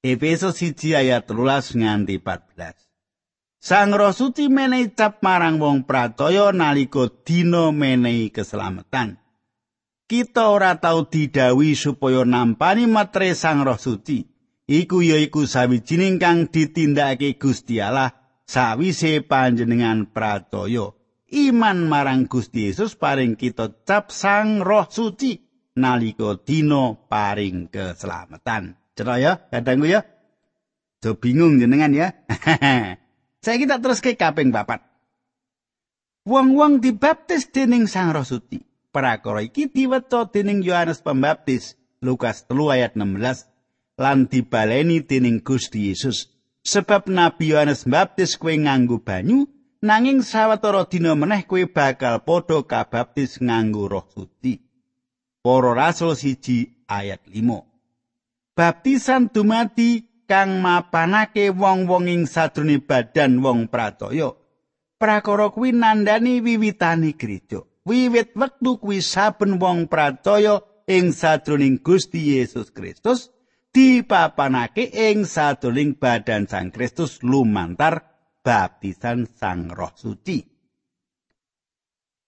Efesus 0.03 0.59
1 0.59 0.99
ayat 0.99 1.23
13 1.31 1.79
nganti 1.79 2.19
14. 2.19 2.75
Sang 3.63 3.95
Roh 3.95 4.11
Suci 4.11 4.51
menehi 4.51 4.91
cap 4.91 5.23
marang 5.23 5.55
wong 5.55 5.87
pracaya 5.87 6.51
nalika 6.51 7.07
dina 7.23 7.71
menehi 7.71 8.27
keselamatan. 8.27 9.15
Kita 10.03 10.51
ora 10.51 10.75
tau 10.75 11.07
didawi 11.07 11.71
supaya 11.71 12.27
nampani 12.27 12.83
matre 12.91 13.31
Sang 13.31 13.63
Roh 13.63 13.79
Suci. 13.79 14.32
Iku 14.63 15.03
ya 15.03 15.19
iku 15.19 15.43
sawijining 15.43 16.23
kang 16.23 16.47
ditindakake 16.47 17.35
Gusti 17.35 17.83
Allah 17.83 18.15
sawise 18.47 19.19
panjenengan 19.19 20.07
pracaya. 20.07 20.95
Iman 21.33 21.89
marang 21.89 22.31
Gusti 22.31 22.71
Yesus 22.71 22.95
paring 22.95 23.35
kita 23.35 23.83
cap 23.83 24.13
Sang 24.13 24.63
Roh 24.63 24.87
Suci 24.87 25.35
nalika 25.75 26.39
dina 26.39 26.95
paring 26.95 27.67
keselamatan. 27.67 28.77
Cetok 28.93 29.17
ya, 29.17 29.31
kadangku 29.49 29.89
ya. 29.89 30.05
Jo 31.03 31.17
bingung 31.17 31.59
jenengan 31.59 31.91
ya. 31.91 32.13
Saya 33.43 33.55
kita 33.59 33.81
terus 33.83 33.99
ke 33.99 34.15
kaping 34.15 34.55
papat. 34.55 34.85
Wong-wong 36.23 36.79
dibaptis 36.79 37.51
dening 37.51 37.89
Sang 37.91 38.15
Roh 38.15 38.23
Suci. 38.23 38.63
Prakara 38.93 39.43
iki 39.43 39.67
diweca 39.67 40.29
dening 40.29 40.61
Yohanes 40.61 41.01
Pembaptis, 41.01 41.75
Lukas 41.99 42.45
3 42.45 42.77
ayat 42.77 42.91
16, 42.93 43.52
lan 43.97 44.25
dibaleni 44.25 45.05
dening 45.05 45.41
Gusti 45.43 45.89
Yesus. 45.89 46.29
Sebab 46.63 47.11
Nabi 47.11 47.51
Yohanes 47.51 47.83
Baptis 47.83 48.39
kue 48.39 48.55
nganggo 48.55 49.03
banyu, 49.03 49.51
nanging 49.83 50.23
sawetara 50.23 50.87
dina 50.87 51.11
meneh 51.11 51.43
kue 51.43 51.67
bakal 51.67 52.23
padha 52.23 52.63
kabaptis 52.63 53.43
nganggo 53.43 53.91
Roh 53.91 54.07
Suci. 54.07 54.63
Para 55.43 55.75
Rasul 55.75 56.15
siji 56.15 56.87
ayat 56.87 57.19
5. 57.27 58.55
Baptisan 58.55 59.27
dumadi 59.27 60.07
kang 60.23 60.63
mapanake 60.63 61.51
wong-wong 61.51 62.07
ing 62.07 62.23
sadrone 62.23 62.79
badan 62.79 63.43
wong 63.43 63.67
pracaya. 63.67 64.31
Prakara 64.95 65.51
kuwi 65.51 65.75
nandani 65.75 66.39
wiwitane 66.39 67.11
gereja. 67.19 67.67
Wiwit 67.83 68.31
wektu 68.39 68.79
kuwi 68.79 69.03
saben 69.03 69.59
wong 69.59 69.91
pracaya 69.91 70.63
ing 70.87 71.11
sadroning 71.11 71.83
Gusti 71.83 72.39
Yesus 72.39 72.71
Kristus 72.71 73.33
dipapanake 73.73 74.93
ing 74.93 75.25
sadroning 75.25 75.97
badan 75.97 76.45
Sang 76.45 76.69
Kristus 76.69 77.25
lumantar 77.25 78.05
baptisan 78.45 79.25
Sang 79.25 79.73
Roh 79.73 79.91
Suci. 79.97 80.45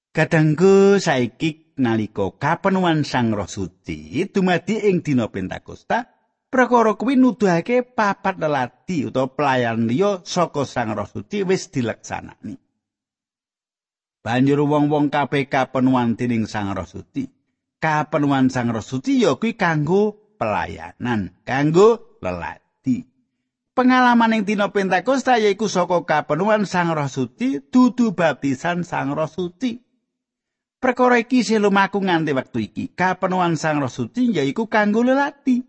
Kadangku 0.10 0.98
saiki 0.98 1.78
nalika 1.78 2.34
kapenuan 2.42 3.06
Sang 3.06 3.30
Roh 3.30 3.46
Suci 3.46 4.26
dumadi 4.34 4.90
ing 4.90 5.06
dina 5.06 5.30
Pentakosta, 5.30 6.10
Prakara 6.50 6.96
kuwi 6.96 7.20
nuduhake 7.20 7.84
papat 7.84 8.40
lelati 8.40 9.04
utawa 9.04 9.28
pelayan 9.28 9.92
liya 9.92 10.24
saka 10.24 10.64
Sang 10.64 10.96
Roh 10.96 11.06
Suci 11.06 11.44
wis 11.44 11.68
dileksanani. 11.68 12.56
Banjur 14.24 14.64
wong-wong 14.66 15.14
kabeh 15.14 15.46
kapenuan 15.52 16.16
dening 16.18 16.50
Sang 16.50 16.72
Roh 16.74 16.88
Suci. 16.88 17.28
Kapenuan 17.78 18.48
Sang 18.48 18.72
Roh 18.72 18.82
Suci 18.82 19.20
ya 19.22 19.36
kuwi 19.36 19.60
kanggo 19.60 20.25
pelayanan, 20.38 21.34
kanggo 21.48 22.20
lelati. 22.22 23.16
Pengalaman 23.76 24.40
ing 24.40 24.48
dina 24.48 24.72
Pentakosta 24.72 25.36
yaiku 25.36 25.68
saka 25.68 26.00
kapenuan 26.08 26.64
Sang 26.64 26.96
Roh 26.96 27.12
Suci 27.12 27.60
dudu 27.60 28.16
baptisan 28.16 28.88
Sang 28.88 29.12
Roh 29.12 29.28
Suci. 29.28 29.84
Perkara 30.80 31.20
iki 31.20 31.44
lumaku 31.60 32.00
nganti 32.00 32.32
wektu 32.32 32.64
iki. 32.64 32.96
Kapenuan 32.96 33.60
Sang 33.60 33.84
Roh 33.84 33.92
Suci 33.92 34.32
yaiku 34.32 34.72
kanggo 34.72 35.04
lelati. 35.04 35.60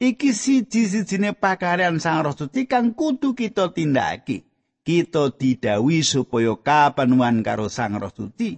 Iki 0.00 0.32
siji-sijine 0.32 1.36
pakaryan 1.36 2.00
Sang 2.00 2.24
Roh 2.24 2.32
Suci 2.32 2.64
kang 2.64 2.96
kudu 2.96 3.36
kita 3.36 3.68
tindakake. 3.76 4.48
Kita 4.80 5.36
didawi 5.36 6.00
supaya 6.00 6.56
kapenuan 6.56 7.44
karo 7.44 7.68
Sang 7.68 8.00
Roh 8.00 8.08
Suci. 8.08 8.56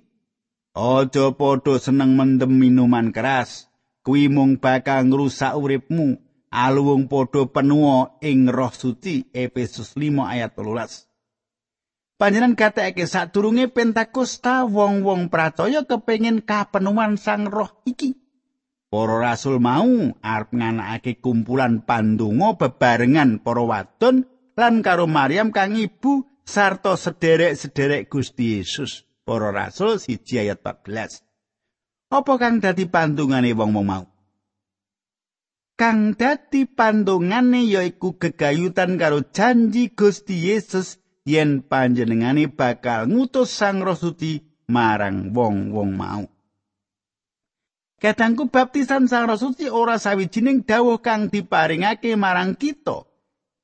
Aja 0.70 1.34
padha 1.34 1.82
seneng 1.82 2.14
mendem 2.14 2.62
minuman 2.62 3.10
keras. 3.10 3.73
Kuwi 4.04 4.28
mung 4.28 4.60
bakal 4.60 5.08
ngrusak 5.08 5.56
uripmu. 5.56 6.20
Aluwung 6.52 7.08
padha 7.08 7.48
penuwa 7.48 8.20
ing 8.20 8.52
Roh 8.52 8.70
Suci. 8.70 9.32
Efesus 9.32 9.96
5 9.96 10.28
ayat 10.28 10.52
13. 10.52 11.08
Panjenengan 12.14 12.54
katekake 12.54 13.10
sadurunge 13.10 13.66
Pentakosta 13.72 14.62
wong-wong 14.68 15.32
pracaya 15.32 15.82
kepengin 15.82 16.44
kapenuan 16.44 17.18
Sang 17.18 17.50
Roh 17.50 17.82
iki. 17.88 18.14
Para 18.92 19.18
rasul 19.18 19.58
mau 19.58 20.14
arep 20.22 20.54
nganakake 20.54 21.18
kumpulan 21.18 21.82
pandonga 21.82 22.54
bebarengan 22.54 23.42
para 23.42 23.66
wadon 23.66 24.22
lan 24.54 24.86
karo 24.86 25.10
Maryam 25.10 25.50
kang 25.50 25.74
ibu 25.74 26.22
sarta 26.46 26.94
sederek-sederek 26.94 28.06
Gusti 28.06 28.62
Yesus. 28.62 29.08
Para 29.26 29.50
rasul 29.50 29.98
siji 29.98 30.38
ayat 30.38 30.62
14. 30.62 31.23
Apa 32.14 32.38
kang 32.38 32.62
dadi 32.62 32.86
pandungane 32.86 33.50
wong 33.58 33.74
mau? 33.82 34.06
Kang 35.74 36.14
dadi 36.14 36.62
pandungane 36.62 37.66
yaiku 37.66 38.14
gegayutan 38.14 38.94
karo 38.94 39.26
janji 39.34 39.90
Gusti 39.90 40.46
Yesus 40.46 41.02
yen 41.26 41.66
panjenengane 41.66 42.46
bakal 42.46 43.10
ngutus 43.10 43.50
Sang 43.50 43.82
Roh 43.82 43.98
Suci 43.98 44.38
marang 44.70 45.34
wong-wong 45.34 45.90
mau. 45.98 46.22
Kadangku 47.98 48.46
baptisan 48.46 49.10
Sang 49.10 49.26
Roh 49.26 49.34
Suci 49.34 49.66
ora 49.66 49.98
sawijining 49.98 50.62
dawuh 50.62 51.02
kang 51.02 51.26
diparingake 51.26 52.14
marang 52.14 52.54
kita. 52.54 53.10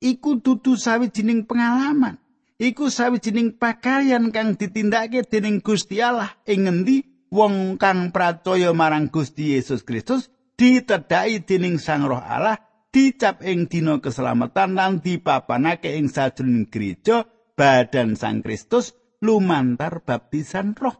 Iku 0.03 0.43
dudu 0.43 0.75
sawijining 0.75 1.47
pengalaman. 1.47 2.19
Iku 2.59 2.91
sawijining 2.91 3.55
pakaryan 3.63 4.35
kang 4.35 4.59
ditindakake 4.59 5.23
dening 5.23 5.63
Gusti 5.63 6.03
Allah 6.03 6.35
ing 6.51 6.67
ngendi 6.67 7.10
wong 7.31 7.79
kang 7.79 8.11
pracaya 8.11 8.75
marang 8.75 9.09
Gusti 9.09 9.55
Yesus 9.55 9.87
Kristus 9.87 10.29
ditedhaki 10.59 11.47
dening 11.47 11.79
Sang 11.79 12.05
Roh 12.05 12.21
Allah 12.21 12.59
dicap 12.91 13.41
ing 13.47 13.71
dina 13.71 14.03
keselamatan 14.03 14.75
lan 14.75 14.93
dipapanake 15.01 15.95
ing 15.97 16.11
sajroning 16.11 16.69
gereja 16.69 17.25
badan 17.55 18.19
Sang 18.19 18.43
Kristus 18.43 18.93
lumantar 19.23 20.03
baptisan 20.03 20.75
roh. 20.75 20.97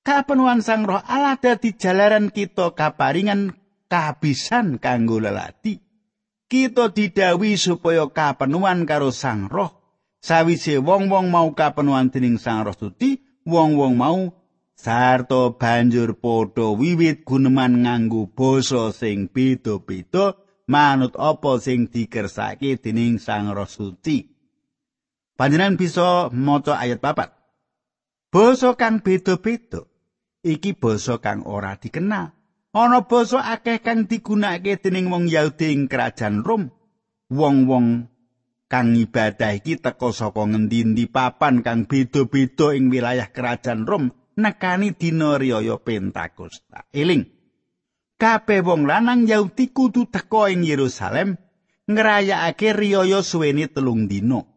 kapenuhan 0.00 0.64
Sang 0.64 0.88
Roh 0.88 0.98
Allah 1.04 1.36
dadi 1.36 1.76
jalaran 1.76 2.32
kita 2.32 2.72
kaparingan 2.72 3.54
kahabisan 3.90 4.80
kanggo 4.80 5.20
lelati. 5.20 5.76
Kita 6.50 6.90
didawi 6.90 7.54
supaya 7.54 8.10
kapenuhan 8.10 8.82
karo 8.82 9.14
Sang 9.14 9.46
Roh. 9.46 9.70
Sawise 10.18 10.82
wong-wong 10.82 11.30
mau 11.30 11.54
kapenuhan 11.54 12.10
dening 12.10 12.42
Sang 12.42 12.66
Roh 12.66 12.74
Suci, 12.74 13.22
wong-wong 13.46 13.94
mau 13.94 14.39
sarta 14.80 15.52
banjur 15.60 16.16
padha 16.16 16.72
wiwit 16.72 17.28
guneman 17.28 17.84
nganggo 17.84 18.32
basa 18.32 18.96
sing 18.96 19.28
beda-beda 19.28 20.40
manut 20.72 21.12
apa 21.20 21.60
sing 21.60 21.92
dikersake 21.92 22.80
dening 22.80 23.20
Sang 23.20 23.52
Roh 23.52 23.68
Suci. 23.68 24.24
Panjenengan 25.36 25.76
bisa 25.76 26.32
maca 26.32 26.80
ayat 26.80 27.04
papat. 27.04 27.36
Basa 28.32 28.72
kang 28.80 29.04
beda-beda 29.04 29.84
iki 30.40 30.72
basa 30.72 31.20
kang 31.20 31.44
ora 31.44 31.76
dikenal. 31.76 32.32
Ana 32.72 33.04
basa 33.04 33.52
akeh 33.52 33.84
kang 33.84 34.08
digunakake 34.08 34.80
dening 34.80 35.12
wong 35.12 35.28
Yahudi 35.28 35.76
ing 35.76 35.92
kerajaan 35.92 36.40
Rom. 36.40 36.72
Wong-wong 37.28 38.08
kang 38.72 38.96
ibadah 38.96 39.60
iki 39.60 39.76
teka 39.76 40.08
saka 40.08 40.40
ngendi-endi 40.48 41.04
papan 41.04 41.60
kang 41.60 41.84
beda-beda 41.84 42.72
ing 42.72 42.88
wilayah 42.88 43.28
kerajaan 43.28 43.84
Rom 43.84 44.19
nekani 44.40 44.96
dina 44.96 45.36
riyaya 45.36 45.76
Pentakosta. 45.76 46.88
Eling. 46.90 47.28
Kabeh 48.16 48.64
wong 48.64 48.88
lanang 48.88 49.28
Yahudi 49.28 49.72
kudu 49.72 50.08
teka 50.08 50.48
ing 50.48 50.64
Yerusalem 50.64 51.36
ngrayakake 51.88 52.72
riyaya 52.72 53.20
suwene 53.20 53.68
telung 53.68 54.08
dina. 54.08 54.50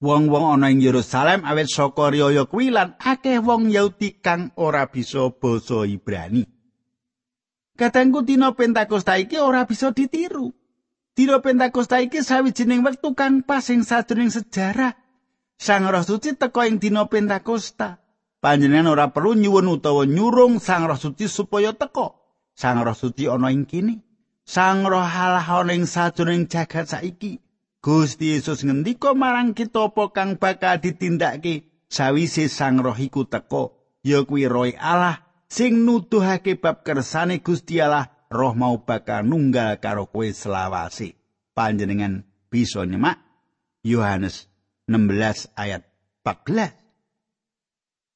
wong-wong 0.00 0.56
ana 0.56 0.72
ing 0.72 0.80
Yerusalem 0.80 1.44
awet 1.44 1.68
saka 1.68 2.10
riyaya 2.10 2.48
kuwi 2.48 2.72
lan 2.72 2.96
akeh 2.96 3.38
wong 3.38 3.68
Yahudi 3.68 4.18
kang 4.24 4.50
ora 4.56 4.88
bisa 4.88 5.28
basa 5.28 5.84
Ibrani. 5.84 6.48
Katengku 7.76 8.24
dina 8.24 8.52
Pentakosta 8.56 9.16
iki 9.16 9.40
ora 9.40 9.64
bisa 9.64 9.92
ditiru. 9.92 10.52
Dina 11.16 11.40
Pentakosta 11.40 12.00
iki 12.00 12.24
sawijining 12.24 12.84
wektu 12.84 13.12
kang 13.12 13.44
pas 13.44 13.68
ing 13.72 13.84
sadurunge 13.84 14.32
sejarah. 14.32 14.96
Sang 15.60 15.84
Roh 15.84 16.04
Suci 16.04 16.36
teka 16.36 16.64
ing 16.64 16.80
dina 16.80 17.04
Pentakosta. 17.08 18.00
Panjenengan 18.40 18.96
ora 18.96 19.12
perlu 19.12 19.36
nyuwun 19.36 19.68
utawa 19.68 20.08
nyurung 20.08 20.64
Sang 20.64 20.88
Roh 20.88 20.96
Suci 20.96 21.28
supaya 21.28 21.76
teka. 21.76 22.16
Sang 22.56 22.80
Roh 22.80 22.96
Suci 22.96 23.28
ana 23.28 23.52
ing 23.52 23.68
kene. 23.68 24.00
Sang 24.48 24.88
Roh 24.88 25.04
Allah 25.04 25.44
ana 25.44 25.76
ing 25.76 25.84
sadurunge 25.84 26.48
jagat 26.48 26.88
saiki. 26.88 27.36
Gusti 27.84 28.36
Yesus 28.36 28.64
ngendika 28.64 29.12
marang 29.12 29.52
kita 29.52 29.92
apa 29.92 30.12
kang 30.12 30.40
bakal 30.40 30.80
ditindakake 30.80 31.68
sawise 31.92 32.48
Sang 32.48 32.80
Roh 32.80 32.96
iku 32.96 33.28
teka 33.28 33.76
ya 34.00 34.24
kuwi 34.24 34.48
Roh 34.48 34.72
Allah 34.80 35.20
sing 35.52 35.84
nuduhake 35.84 36.56
bab 36.56 36.80
kersane 36.80 37.44
Gusti 37.44 37.76
Allah 37.76 38.08
Roh 38.32 38.56
mau 38.56 38.80
bakal 38.84 39.28
nunggal 39.28 39.80
karo 39.84 40.08
kowe 40.08 40.28
selawase 40.28 41.16
panjenengan 41.52 42.24
bisa 42.48 42.88
nyemak 42.88 43.20
Yohanes 43.84 44.48
16 44.88 45.52
ayat 45.56 45.84
14. 46.24 46.79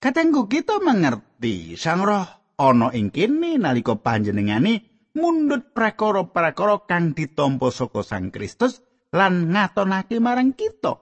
Katenggu 0.04 0.52
kita 0.52 0.84
mengerti 0.84 1.80
Sang 1.80 2.04
Roh 2.04 2.28
ana 2.60 2.92
ing 2.92 3.08
kene 3.08 3.56
nalika 3.56 3.96
panjenengane 3.96 5.08
mundhut 5.16 5.72
prakara-prakara 5.72 6.84
kang 6.84 7.16
ditampa 7.16 7.72
saka 7.72 8.04
Sang 8.04 8.28
Kristus 8.28 8.84
lan 9.16 9.48
ngatonake 9.48 10.20
marang 10.20 10.52
kita. 10.52 11.00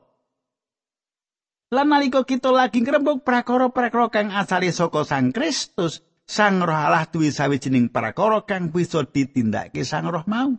Lan 1.75 1.91
nalika 1.91 2.23
kita 2.23 2.55
lagi 2.55 2.79
ngrembug 2.79 3.27
prakara-prakara 3.27 4.07
kang 4.07 4.31
asale 4.31 4.71
saka 4.71 5.03
Sang 5.03 5.35
Kristus, 5.35 5.99
Sang 6.23 6.63
Roh 6.63 6.71
Allah 6.71 7.03
duwe 7.11 7.35
sawijining 7.35 7.91
prakara 7.91 8.47
kang 8.47 8.71
bisa 8.71 9.03
ditindakake 9.03 9.83
Sang 9.83 10.07
Roh 10.07 10.23
mau. 10.31 10.55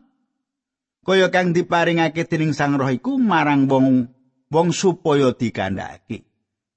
Kaya 1.08 1.32
kang 1.32 1.56
diparingake 1.56 2.27
dening 2.27 2.51
Sang 2.51 2.75
Roh 2.75 2.91
iku 2.91 3.15
marang 3.15 3.71
wong 3.71 4.12
wong 4.51 4.75
supaya 4.75 5.32
dikandhake. 5.32 6.33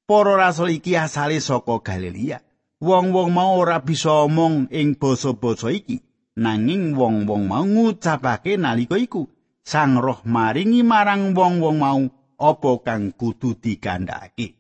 Para 0.07 0.39
rasul 0.39 0.79
iki 0.79 0.95
asale 0.95 1.43
saka 1.43 1.83
Galilea. 1.83 2.39
Wong-wong 2.79 3.35
mau 3.35 3.59
ora 3.59 3.83
bisa 3.83 4.23
omong 4.23 4.71
ing 4.71 4.95
basa-basa 4.95 5.75
iki, 5.75 5.99
nanging 6.39 6.95
wong-wong 6.95 7.51
mau 7.51 7.67
ngucapake 7.67 8.55
nalika 8.55 8.95
iku. 8.95 9.27
Sang 9.67 9.99
Roh 9.99 10.23
maringi 10.23 10.87
marang 10.87 11.35
wong-wong 11.35 11.77
mau 11.83 12.07
apa 12.39 12.73
kang 12.87 13.11
kudu 13.19 13.59
dikandhake. 13.59 14.55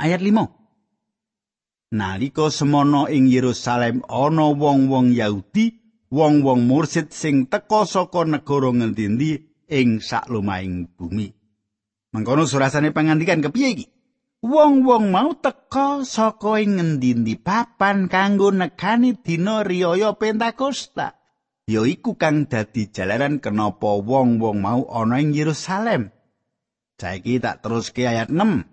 Ayat 0.00 0.24
5. 0.24 1.92
Nalika 1.92 2.48
semono 2.48 3.12
ing 3.12 3.28
Yerusalem 3.28 4.00
ana 4.08 4.56
wong-wong 4.56 5.12
Yahudi, 5.12 5.76
wong-wong 6.08 6.64
mursid 6.64 7.12
sing 7.12 7.44
teka 7.44 7.84
saka 7.84 8.24
negara 8.24 8.72
ngendi-endi 8.72 9.30
ing 9.68 10.00
saklumahing 10.00 10.88
bumi. 10.96 11.39
Mengkono 12.10 12.42
surasane 12.42 12.90
pangandikan 12.90 13.38
kepiye 13.38 13.68
iki? 13.78 13.86
Wong-wong 14.40 15.12
mau 15.12 15.36
teka 15.36 16.02
saka 16.02 16.58
ing 16.64 16.80
ngendi 16.80 17.36
papan 17.36 18.08
kanggo 18.08 18.50
nekani 18.50 19.14
dina 19.20 19.60
riyaya 19.60 20.16
Pentakosta. 20.16 21.20
Ya 21.70 21.86
iku 21.86 22.18
kang 22.18 22.50
dadi 22.50 22.90
jalaran 22.90 23.38
kenapa 23.38 24.00
wong-wong 24.00 24.58
mau 24.58 24.88
ana 24.90 25.22
ing 25.22 25.36
Yerusalem. 25.36 26.10
Saiki 26.98 27.38
tak 27.38 27.62
teruske 27.62 28.08
ayat 28.08 28.32
6. 28.32 28.66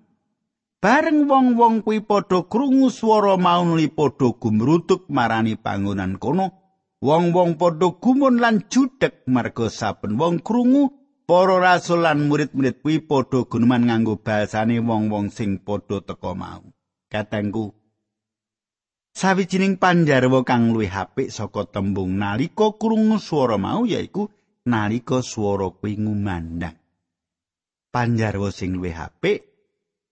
Bareng 0.82 1.30
wong-wong 1.30 1.86
kuwi 1.86 2.02
padha 2.02 2.48
krungu 2.48 2.90
swara 2.90 3.38
mau 3.38 3.62
nuli 3.62 3.92
padha 3.92 4.34
gumrutuk 4.34 5.06
marani 5.14 5.60
panggonan 5.60 6.18
kono. 6.18 6.58
Wong-wong 7.04 7.62
padha 7.62 7.94
gumun 8.02 8.42
lan 8.42 8.66
judhek 8.66 9.28
marga 9.30 9.70
saben 9.70 10.18
wong 10.18 10.42
krungu 10.42 10.90
Para 11.28 11.60
rasul 11.60 12.08
lan 12.08 12.32
murid-murid 12.32 12.80
kuwi 12.80 13.04
padha 13.04 13.44
guneman 13.44 13.92
nganggo 13.92 14.16
bahasane 14.16 14.80
wong-wong 14.80 15.28
sing 15.28 15.60
padha 15.60 16.00
teka 16.00 16.32
mau. 16.32 16.64
Katengku 17.12 17.76
Sawijining 19.12 19.76
panjarwa 19.76 20.48
kang 20.48 20.72
luwih 20.72 20.88
apik 20.88 21.28
saka 21.28 21.68
tembung 21.68 22.16
nalika 22.16 22.72
krungu 22.80 23.20
swara 23.20 23.60
mau 23.60 23.84
yaiku 23.84 24.32
nalika 24.72 25.20
swara 25.20 25.68
kuwi 25.68 26.00
ngumandang. 26.00 26.80
Panjarwa 27.92 28.48
sing 28.48 28.80
luwih 28.80 28.96
apik 28.96 29.44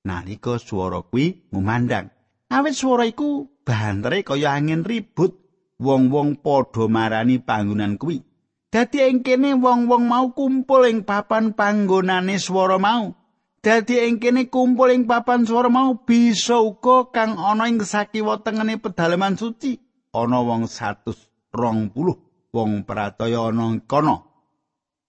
nalika 0.04 0.60
swara 0.60 0.99
kuwi 0.99 1.47
ngumandang. 1.47 2.12
Awit 2.51 2.75
swara 2.75 3.08
iku 3.08 3.47
bantere 3.63 4.28
kaya 4.28 4.51
angin 4.51 4.84
ribut, 4.84 5.32
wong-wong 5.80 6.43
padha 6.43 6.91
marani 6.91 7.39
panggonan 7.39 7.95
kuwi. 7.95 8.19
Dadi 8.75 8.99
ing 9.07 9.23
kene 9.23 9.55
wong-wong 9.55 10.03
mau 10.03 10.35
kumpul 10.35 10.83
ing 10.83 11.07
papan 11.07 11.55
panggonane 11.55 12.35
swara 12.35 12.75
mau. 12.75 13.15
Dadi 13.63 14.03
ing 14.03 14.19
kene 14.19 14.51
kumpul 14.51 14.91
ing 14.91 15.07
papan 15.07 15.47
swara 15.47 15.71
mau 15.71 16.03
bisa 16.03 16.59
uga 16.59 17.07
kang 17.07 17.39
ana 17.39 17.71
ing 17.71 17.79
sakiwa 17.79 18.43
tengene 18.43 18.75
pedalaman 18.75 19.39
suci. 19.39 19.79
Ana 20.11 20.43
wong 20.43 20.67
120 20.67 21.55
wong 22.51 22.71
prataya 22.83 23.47
ana 23.47 23.79
kono. 23.88 24.27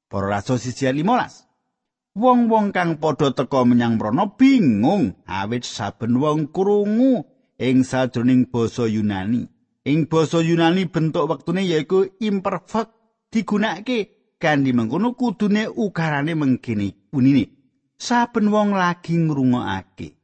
Para 0.07 0.39
rasul 0.39 0.63
siji 0.63 0.87
15. 0.87 2.15
Wong-wong 2.15 2.71
kang 2.71 3.03
padha 3.03 3.35
teka 3.35 3.67
menyang 3.67 3.99
mrana 3.99 4.31
bingung 4.39 5.27
awit 5.27 5.67
saben 5.67 6.23
wong 6.23 6.55
krungu 6.55 7.27
ing 7.59 7.83
sajroning 7.83 8.47
basa 8.47 8.87
Yunani. 8.87 9.51
Ing 9.91 10.07
basa 10.07 10.39
Yunani 10.39 10.87
bentuk 10.87 11.27
wektune 11.27 11.67
yaiku 11.67 12.07
imperfect 12.23 12.96
digunakake 13.37 13.99
kanthi 14.41 14.73
mengkono 14.73 15.13
kudune 15.13 15.69
ukarane 15.69 16.33
mengkene 16.33 16.89
unine 17.13 17.45
saben 18.01 18.49
wong 18.49 18.73
lagi 18.73 19.17
ngrungokake. 19.21 20.17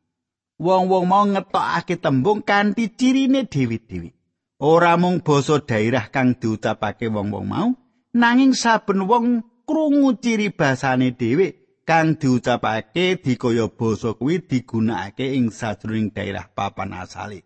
Wong-wong 0.63 1.05
mau 1.11 1.25
ngetokake 1.27 2.01
tembung 2.01 2.41
kanthi 2.41 2.89
cirine 2.97 3.45
dewi-dewi. 3.45 4.15
Ora 4.63 4.95
mung 4.97 5.21
basa 5.21 5.59
daerah 5.61 6.09
kang 6.09 6.39
diucapake 6.41 7.11
wong-wong 7.13 7.47
mau 7.49 7.69
nanging 8.15 8.55
saben 8.55 9.05
wong 9.11 9.43
krungu 9.67 10.17
ciri 10.23 10.55
basane 10.55 11.13
dhewe 11.13 11.83
kang 11.85 12.17
diucapake 12.17 13.21
dikaya 13.21 13.67
basa 13.69 14.15
kuwi 14.15 14.41
digunakake 14.49 15.37
ing 15.37 15.51
sajroning 15.51 16.15
daerah 16.15 16.49
papan 16.49 16.97
asale. 16.97 17.45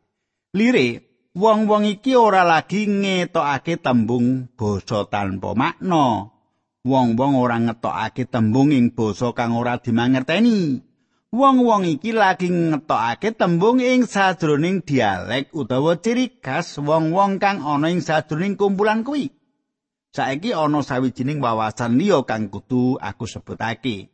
Lire 0.55 1.16
wong-wong 1.37 1.85
iki 1.85 2.17
ora 2.17 2.49
lagi 2.49 2.89
ngetokake 2.89 3.77
tembung 3.77 4.49
basa 4.57 5.05
tanpa 5.05 5.53
makna. 5.53 6.33
Wong-wong 6.87 7.33
ora 7.37 7.61
ngetokake 7.61 8.25
tembung 8.25 8.73
ing 8.73 8.97
basa 8.97 9.37
kang 9.37 9.53
ora 9.53 9.77
dimangerteni. 9.77 10.81
Wong-wong 11.37 11.85
iki 11.85 12.17
lagi 12.17 12.49
ngetokake 12.49 13.37
tembung 13.37 13.85
ing 13.85 14.09
sajroning 14.09 14.81
dialek 14.81 15.53
utawa 15.53 16.01
ciri 16.01 16.41
khas 16.41 16.81
wong-wong 16.81 17.37
kang 17.37 17.61
ana 17.61 17.93
ing 17.93 18.01
sajroning 18.01 18.57
kumpulan 18.57 19.05
kuwi. 19.05 19.29
Saiki 20.17 20.57
ana 20.57 20.81
sawijining 20.81 21.45
wawasan 21.45 22.01
liya 22.01 22.25
kang 22.25 22.49
kudu 22.49 22.97
aku 22.97 23.29
sebutake. 23.29 24.09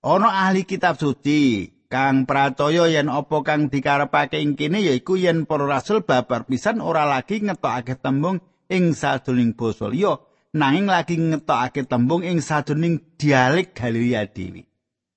Ana 0.00 0.48
ahli 0.48 0.64
kitab 0.64 0.96
suci 0.96 1.68
kang 1.92 2.24
pracaya 2.24 2.88
yen 2.88 3.12
apa 3.12 3.44
kang 3.44 3.68
dikarepake 3.68 4.40
ing 4.40 4.56
kene 4.56 4.80
yaiku 4.80 5.20
yen 5.20 5.44
para 5.44 5.68
rasul 5.68 6.00
babar 6.00 6.48
pisan 6.48 6.80
ora 6.80 7.04
lagi 7.04 7.44
ngetokake 7.44 8.00
tembung 8.00 8.40
ing 8.72 8.96
sadurunging 8.96 9.52
basa 9.52 9.92
liya 9.92 10.16
nanging 10.56 10.88
lagi 10.88 11.20
ngetokake 11.20 11.84
tembung 11.84 12.24
ing 12.24 12.40
sadurunging 12.40 13.20
dialek 13.20 13.76
Galilea 13.76 14.24
dhewe. 14.32 14.64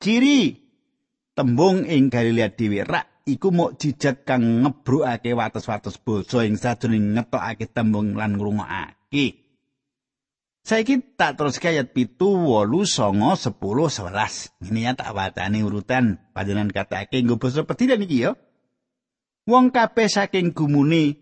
Ciri 0.04 0.52
tembung 1.32 1.88
ing 1.88 2.12
Galilea 2.12 2.52
dhewe 2.52 2.84
rak 2.84 3.24
iku 3.24 3.56
jejak 3.80 4.28
kang 4.28 4.68
ngebrukake 4.68 5.32
wates-wates 5.32 5.96
basa 6.04 6.44
ing 6.44 6.60
sadurunging 6.60 7.16
ngetokake 7.16 7.72
tembung 7.72 8.20
lan 8.20 8.36
ngrungokake. 8.36 9.45
Saiki 10.66 10.98
tak 11.14 11.38
terus 11.38 11.62
ayat 11.62 11.94
pitu, 11.94 12.26
wolu, 12.26 12.90
songo, 12.90 13.38
sepuluh, 13.38 13.86
sebelas. 13.86 14.50
Ini 14.66 14.90
ya 14.90 14.92
tak 14.98 15.14
wacani 15.14 15.62
urutan. 15.62 16.18
Pajangan 16.34 16.74
kata 16.74 17.06
nggo 17.06 17.38
basa 17.38 17.70
petiran 17.70 18.02
iki 18.02 18.26
ya. 18.26 18.34
Wong 19.46 19.70
kabeh 19.70 20.10
saking 20.10 20.58
gumuni 20.58 21.22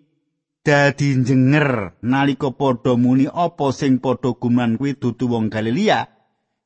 dadi 0.64 1.20
njenger 1.20 2.00
nalika 2.00 2.56
padha 2.56 2.96
muni 2.96 3.28
apa 3.28 3.76
sing 3.76 4.00
padha 4.00 4.32
guman 4.32 4.80
kuwi 4.80 4.96
dudu 4.96 5.28
wong 5.28 5.52
Galilea. 5.52 6.08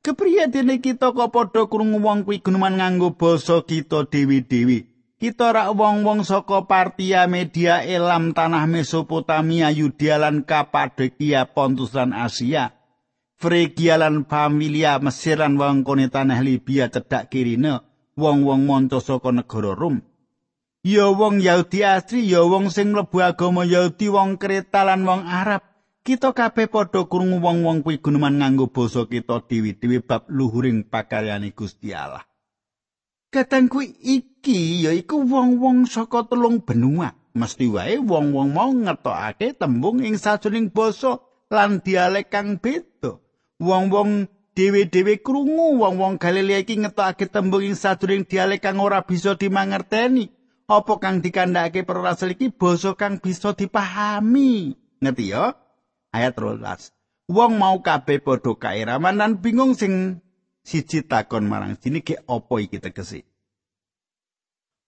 Kepriye 0.06 0.46
dene 0.54 0.78
kita 0.78 1.18
kok 1.18 1.34
padha 1.34 1.66
krungu 1.66 1.98
wong 1.98 2.30
kuwi 2.30 2.46
guneman 2.46 2.78
nganggo 2.78 3.18
basa 3.18 3.66
kita 3.66 4.06
dewi-dewi. 4.06 4.97
Kita 5.18 5.50
rak 5.50 5.74
wong-wong 5.74 6.22
saka 6.22 6.70
Partia, 6.70 7.26
Media, 7.26 7.82
Elam, 7.82 8.38
Tanah 8.38 8.70
Mesopotamia, 8.70 9.74
Yudea 9.74 10.22
lan 10.22 10.46
Kapadokia, 10.46 11.50
Pontus 11.50 11.98
lan 11.98 12.14
Asia. 12.14 12.78
Frigia 13.34 13.98
lan 13.98 14.30
Familia, 14.30 15.02
Mesir 15.02 15.42
lan 15.42 15.58
wangkone 15.58 16.14
tanah 16.14 16.38
Libya 16.46 16.94
cedhak 16.94 17.34
kirine, 17.34 17.82
wong-wong 18.14 18.70
monco 18.70 19.02
saka 19.02 19.34
negara 19.34 19.74
Rum. 19.74 20.06
Ya 20.86 21.10
wong 21.10 21.42
Yahudi 21.42 21.82
asli, 21.82 22.30
ya 22.30 22.46
wong 22.46 22.70
sing 22.70 22.94
mlebu 22.94 23.18
agama 23.18 23.66
Yahudi, 23.66 24.14
wong 24.14 24.38
Kreta 24.38 24.86
lan 24.86 25.02
wong 25.02 25.26
Arab. 25.26 25.66
Kita 26.06 26.30
kabeh 26.30 26.70
padha 26.70 27.10
krungu 27.10 27.42
wong-wong 27.42 27.82
kuwi 27.82 27.98
guneman 28.06 28.38
nganggo 28.38 28.70
basa 28.70 29.10
kita 29.10 29.42
dewi-dewi 29.50 29.98
bab 30.06 30.30
luhuring 30.30 30.86
pakaryane 30.86 31.58
Gusti 31.58 31.90
Allah. 31.90 32.22
Katengku 33.28 33.84
iki 33.84 34.88
yaiku 34.88 35.20
wong-wong 35.28 35.84
saka 35.84 36.24
telung 36.32 36.64
benua. 36.64 37.12
Mesti 37.36 37.68
wae 37.68 38.00
wong-wong 38.00 38.56
mau 38.56 38.72
ngetokake 38.72 39.60
tembung 39.60 40.00
ing 40.00 40.16
sajroning 40.16 40.72
basa 40.72 41.20
lan 41.52 41.84
dialek 41.84 42.32
kang 42.32 42.56
beda. 42.58 43.20
Wong-wong 43.60 44.32
dhewe-dhewe 44.56 45.20
krungu 45.20 45.76
wong-wong 45.76 46.16
Galilea 46.18 46.64
iki 46.64 46.80
ngetokake 46.80 47.28
tembung 47.28 47.68
ing 47.68 47.76
sajroning 47.76 48.24
dialek 48.24 48.64
kang 48.64 48.80
ora 48.80 49.04
bisa 49.04 49.36
dimangerteni. 49.36 50.32
Apa 50.72 51.00
kang 51.00 51.20
dikandhake 51.20 51.84
para 51.84 52.00
rasul 52.00 52.32
iki 52.32 52.48
basa 52.48 52.96
kang 52.96 53.20
bisa 53.20 53.52
dipahami. 53.52 54.80
Ngerti 55.04 55.36
ya? 55.36 55.56
Ayat 56.16 56.40
13. 56.40 56.96
Wong 57.28 57.60
mau 57.60 57.84
kabeh 57.84 58.24
padha 58.24 58.56
kairaman 58.56 59.20
lan 59.20 59.44
bingung 59.44 59.76
sing 59.76 60.24
siji 60.68 61.08
takon 61.08 61.48
marang 61.48 61.80
sini 61.80 62.04
ge 62.04 62.20
apa 62.28 62.56
iki 62.60 62.84
tegese. 62.84 63.24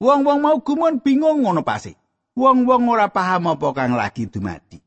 Wong-wong 0.04 0.40
mau 0.44 0.60
gumun 0.60 1.00
bingung 1.00 1.48
ngono 1.48 1.64
pasti. 1.64 1.96
Wong-wong 2.36 2.88
ora 2.92 3.08
paham 3.12 3.52
apa 3.52 3.68
kang 3.72 3.96
lagi 3.96 4.28
dumadi. 4.28 4.80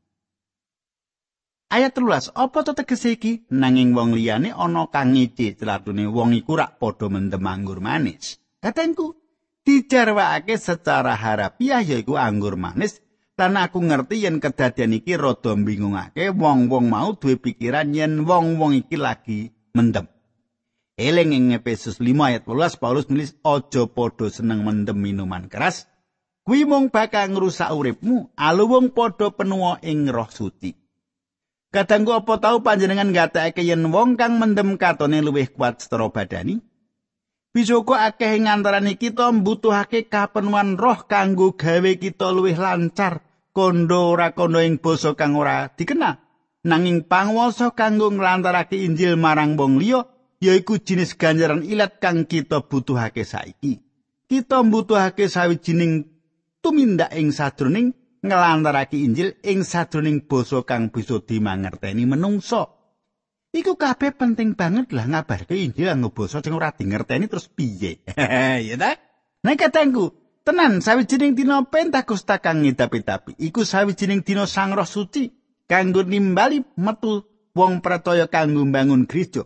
Ayat 1.73 1.97
telulas, 1.97 2.29
apa 2.37 2.61
to 2.61 2.77
tegese 2.77 3.17
iki? 3.17 3.49
Nanging 3.49 3.97
wong 3.97 4.13
liyane 4.13 4.53
ana 4.53 4.85
kang 4.93 5.17
ngece 5.17 5.57
celatune 5.57 6.05
wong 6.05 6.37
iku 6.37 6.53
rak 6.53 6.77
padha 6.77 7.09
mendem 7.09 7.41
anggur 7.41 7.81
manis. 7.81 8.37
Katengku, 8.61 9.17
dijarwakake 9.65 10.57
secara 10.61 11.17
harapiah 11.17 11.81
yaiku 11.81 12.13
anggur 12.17 12.57
manis 12.57 13.01
lan 13.33 13.57
aku 13.57 13.81
ngerti 13.81 14.29
yen 14.29 14.37
kedadian 14.37 14.93
iki 14.93 15.17
rada 15.17 15.57
bingungake 15.57 16.29
wong-wong 16.29 16.85
mau 16.85 17.17
duwe 17.17 17.41
pikiran 17.41 17.89
yen 17.89 18.21
wong-wong 18.29 18.77
iki 18.77 18.93
lagi 18.93 19.49
mendem. 19.73 20.12
Eling 20.93 21.33
ing 21.33 21.45
Efesus 21.57 21.97
5 21.97 22.05
ayat 22.21 22.45
12 22.45 22.77
Paulus 22.77 23.09
nulis 23.09 23.33
aja 23.41 23.89
padha 23.89 24.29
seneng 24.29 24.61
mendem 24.61 24.93
minuman 24.93 25.49
keras. 25.49 25.89
Kuwi 26.45 26.69
mung 26.69 26.93
bakal 26.93 27.33
ngrusak 27.33 27.73
uripmu, 27.73 28.29
alu 28.37 28.69
wong 28.69 28.85
padha 28.93 29.33
penuwa 29.33 29.81
ing 29.81 30.05
roh 30.13 30.29
suci. 30.29 30.77
Kadangku 31.73 32.13
apa 32.13 32.37
tau 32.37 32.61
panjenengan 32.61 33.09
ngatakake 33.09 33.65
yen 33.65 33.89
wong 33.89 34.21
kang 34.21 34.37
mendem 34.37 34.77
katone 34.77 35.25
luwih 35.25 35.49
kuat 35.49 35.81
secara 35.81 36.13
badani? 36.13 36.61
Bisa 37.49 37.81
kok 37.81 37.97
akeh 37.97 38.37
ing 38.37 38.45
antarané 38.45 38.93
kita 38.93 39.33
mbutuhake 39.33 40.05
kapenuhan 40.13 40.77
roh 40.77 41.09
kanggo 41.09 41.57
gawe 41.57 41.91
kita 41.97 42.29
luwih 42.29 42.53
lancar, 42.53 43.25
kondo 43.49 44.13
ora 44.13 44.37
kondo 44.37 44.61
ing 44.61 44.77
basa 44.77 45.17
kang 45.17 45.33
ora 45.33 45.73
dikenal. 45.73 46.21
Nanging 46.69 47.09
pangwasa 47.09 47.73
kanggo 47.73 48.13
nglantarake 48.13 48.77
Injil 48.77 49.17
marang 49.17 49.57
wong 49.57 49.81
liya 49.81 50.12
yaiku 50.43 50.83
jinis 50.83 51.15
ganjaran 51.15 51.63
ilat 51.63 52.03
kang 52.03 52.27
kita 52.27 52.67
butuhake 52.67 53.23
saiki. 53.23 53.79
Kita 54.27 54.59
mbutuhake 54.63 55.31
sawijining 55.31 56.09
tumindak 56.59 57.15
ing 57.15 57.31
sadroning 57.31 57.95
nglantarake 58.23 58.99
Injil 58.99 59.35
ing 59.43 59.63
sadroning 59.63 60.23
basa 60.27 60.63
kang 60.67 60.91
bisa 60.91 61.23
dimangerteni 61.23 62.03
menungso. 62.03 62.83
Iku 63.53 63.77
kabeh 63.77 64.17
penting 64.17 64.57
banget 64.57 64.89
lah 64.91 65.05
ngabarke 65.05 65.53
Injil 65.53 65.93
nggo 65.93 66.11
basa 66.11 66.41
sing 66.41 66.55
ora 66.57 66.73
dingerteni 66.73 67.29
terus 67.29 67.47
piye. 67.47 68.01
ya 68.67 68.75
ta? 68.75 68.97
Nek 69.43 69.59
katengku, 69.59 70.15
tenan 70.47 70.79
sawijining 70.79 71.35
dina 71.35 71.67
Pentakosta 71.67 72.39
kang 72.39 72.63
ngidapi-dapi 72.63 73.35
iku 73.43 73.67
sawijining 73.67 74.23
dina 74.23 74.47
Sang 74.47 74.71
Roh 74.71 74.87
Suci 74.87 75.29
kanggo 75.67 76.01
nimbali 76.07 76.63
metu 76.79 77.27
wong 77.53 77.83
percaya 77.85 78.25
kanggo 78.31 78.65
mbangun 78.65 79.05
gereja. 79.05 79.45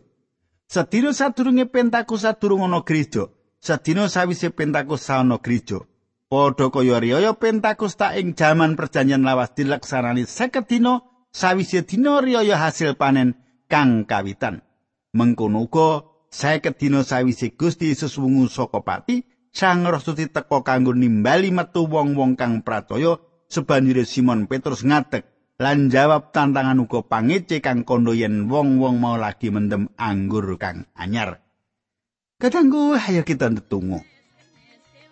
Sedina 0.68 1.14
sadurunge 1.16 1.64
Pentakosta 1.72 2.36
durung 2.36 2.68
ana 2.68 2.84
gereja, 2.84 3.32
sedina 3.64 4.10
sawise 4.12 4.50
Pentakosta 4.52 5.24
ana 5.24 5.40
gereja. 5.40 5.80
Padha 6.28 6.68
kaya 6.68 7.00
riyaya 7.00 7.32
Pentakosta 7.40 8.12
ing 8.20 8.36
jaman 8.36 8.76
perjanjian 8.76 9.24
lawas 9.24 9.56
dilaksanani 9.56 10.28
50 10.28 10.68
dina 10.68 11.00
sawise 11.32 11.88
dina 11.88 12.20
riyaya 12.20 12.60
hasil 12.60 13.00
panen 13.00 13.40
kang 13.72 14.04
kawitan. 14.04 14.60
Mengkono 15.16 15.64
uga 15.64 16.04
saeket 16.36 16.76
dina 16.76 17.08
sawise 17.08 17.56
Gusti 17.56 17.88
Yesus 17.96 18.20
wungu 18.20 18.52
saka 18.52 18.84
pati, 18.84 19.24
Sang 19.56 19.88
Roh 19.88 20.04
Suci 20.04 20.28
teka 20.28 20.68
kanggo 20.68 20.92
nimbali 20.92 21.50
metu 21.50 21.88
wong-wong 21.88 22.36
kang 22.36 22.60
pracaya 22.62 23.18
sebanjure 23.48 24.04
Simon 24.04 24.52
Petrus 24.52 24.84
ngadeg 24.84 25.24
lan 25.58 25.90
jawab 25.90 26.30
tantangan 26.30 26.78
uga 26.78 27.02
pangece 27.02 27.66
kang 27.66 27.82
kondo 27.82 28.14
yen 28.14 28.46
wong-wong 28.46 29.02
mau 29.02 29.18
lagi 29.18 29.50
mendem 29.50 29.90
anggur 29.98 30.46
kang 30.62 30.86
anyar. 30.94 31.42
Kadangku 32.38 32.94
ayo 32.94 33.26
kita 33.26 33.50
ndedonga. 33.50 34.06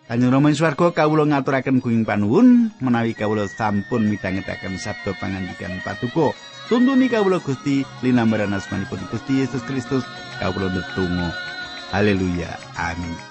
Kanjeng 0.06 0.30
Rama 0.30 0.54
swarga 0.54 0.94
kawula 0.94 1.26
ngaturaken 1.26 1.82
kuing 1.82 2.06
panuwun 2.06 2.70
menawi 2.78 3.18
kawula 3.18 3.50
sampun 3.50 4.06
midhangetaken 4.06 4.78
sabda 4.78 5.18
pangandikan 5.18 5.82
patuko. 5.82 6.30
Tuntuni 6.70 7.10
kawula 7.10 7.42
Gusti 7.42 7.82
linambaran 8.06 8.54
asmanipun 8.54 9.02
Gusti 9.10 9.42
Yesus 9.42 9.66
Kristus 9.66 10.06
kawula 10.38 10.70
netunggal. 10.70 11.34
Haleluya. 11.90 12.54
Amin. 12.78 13.25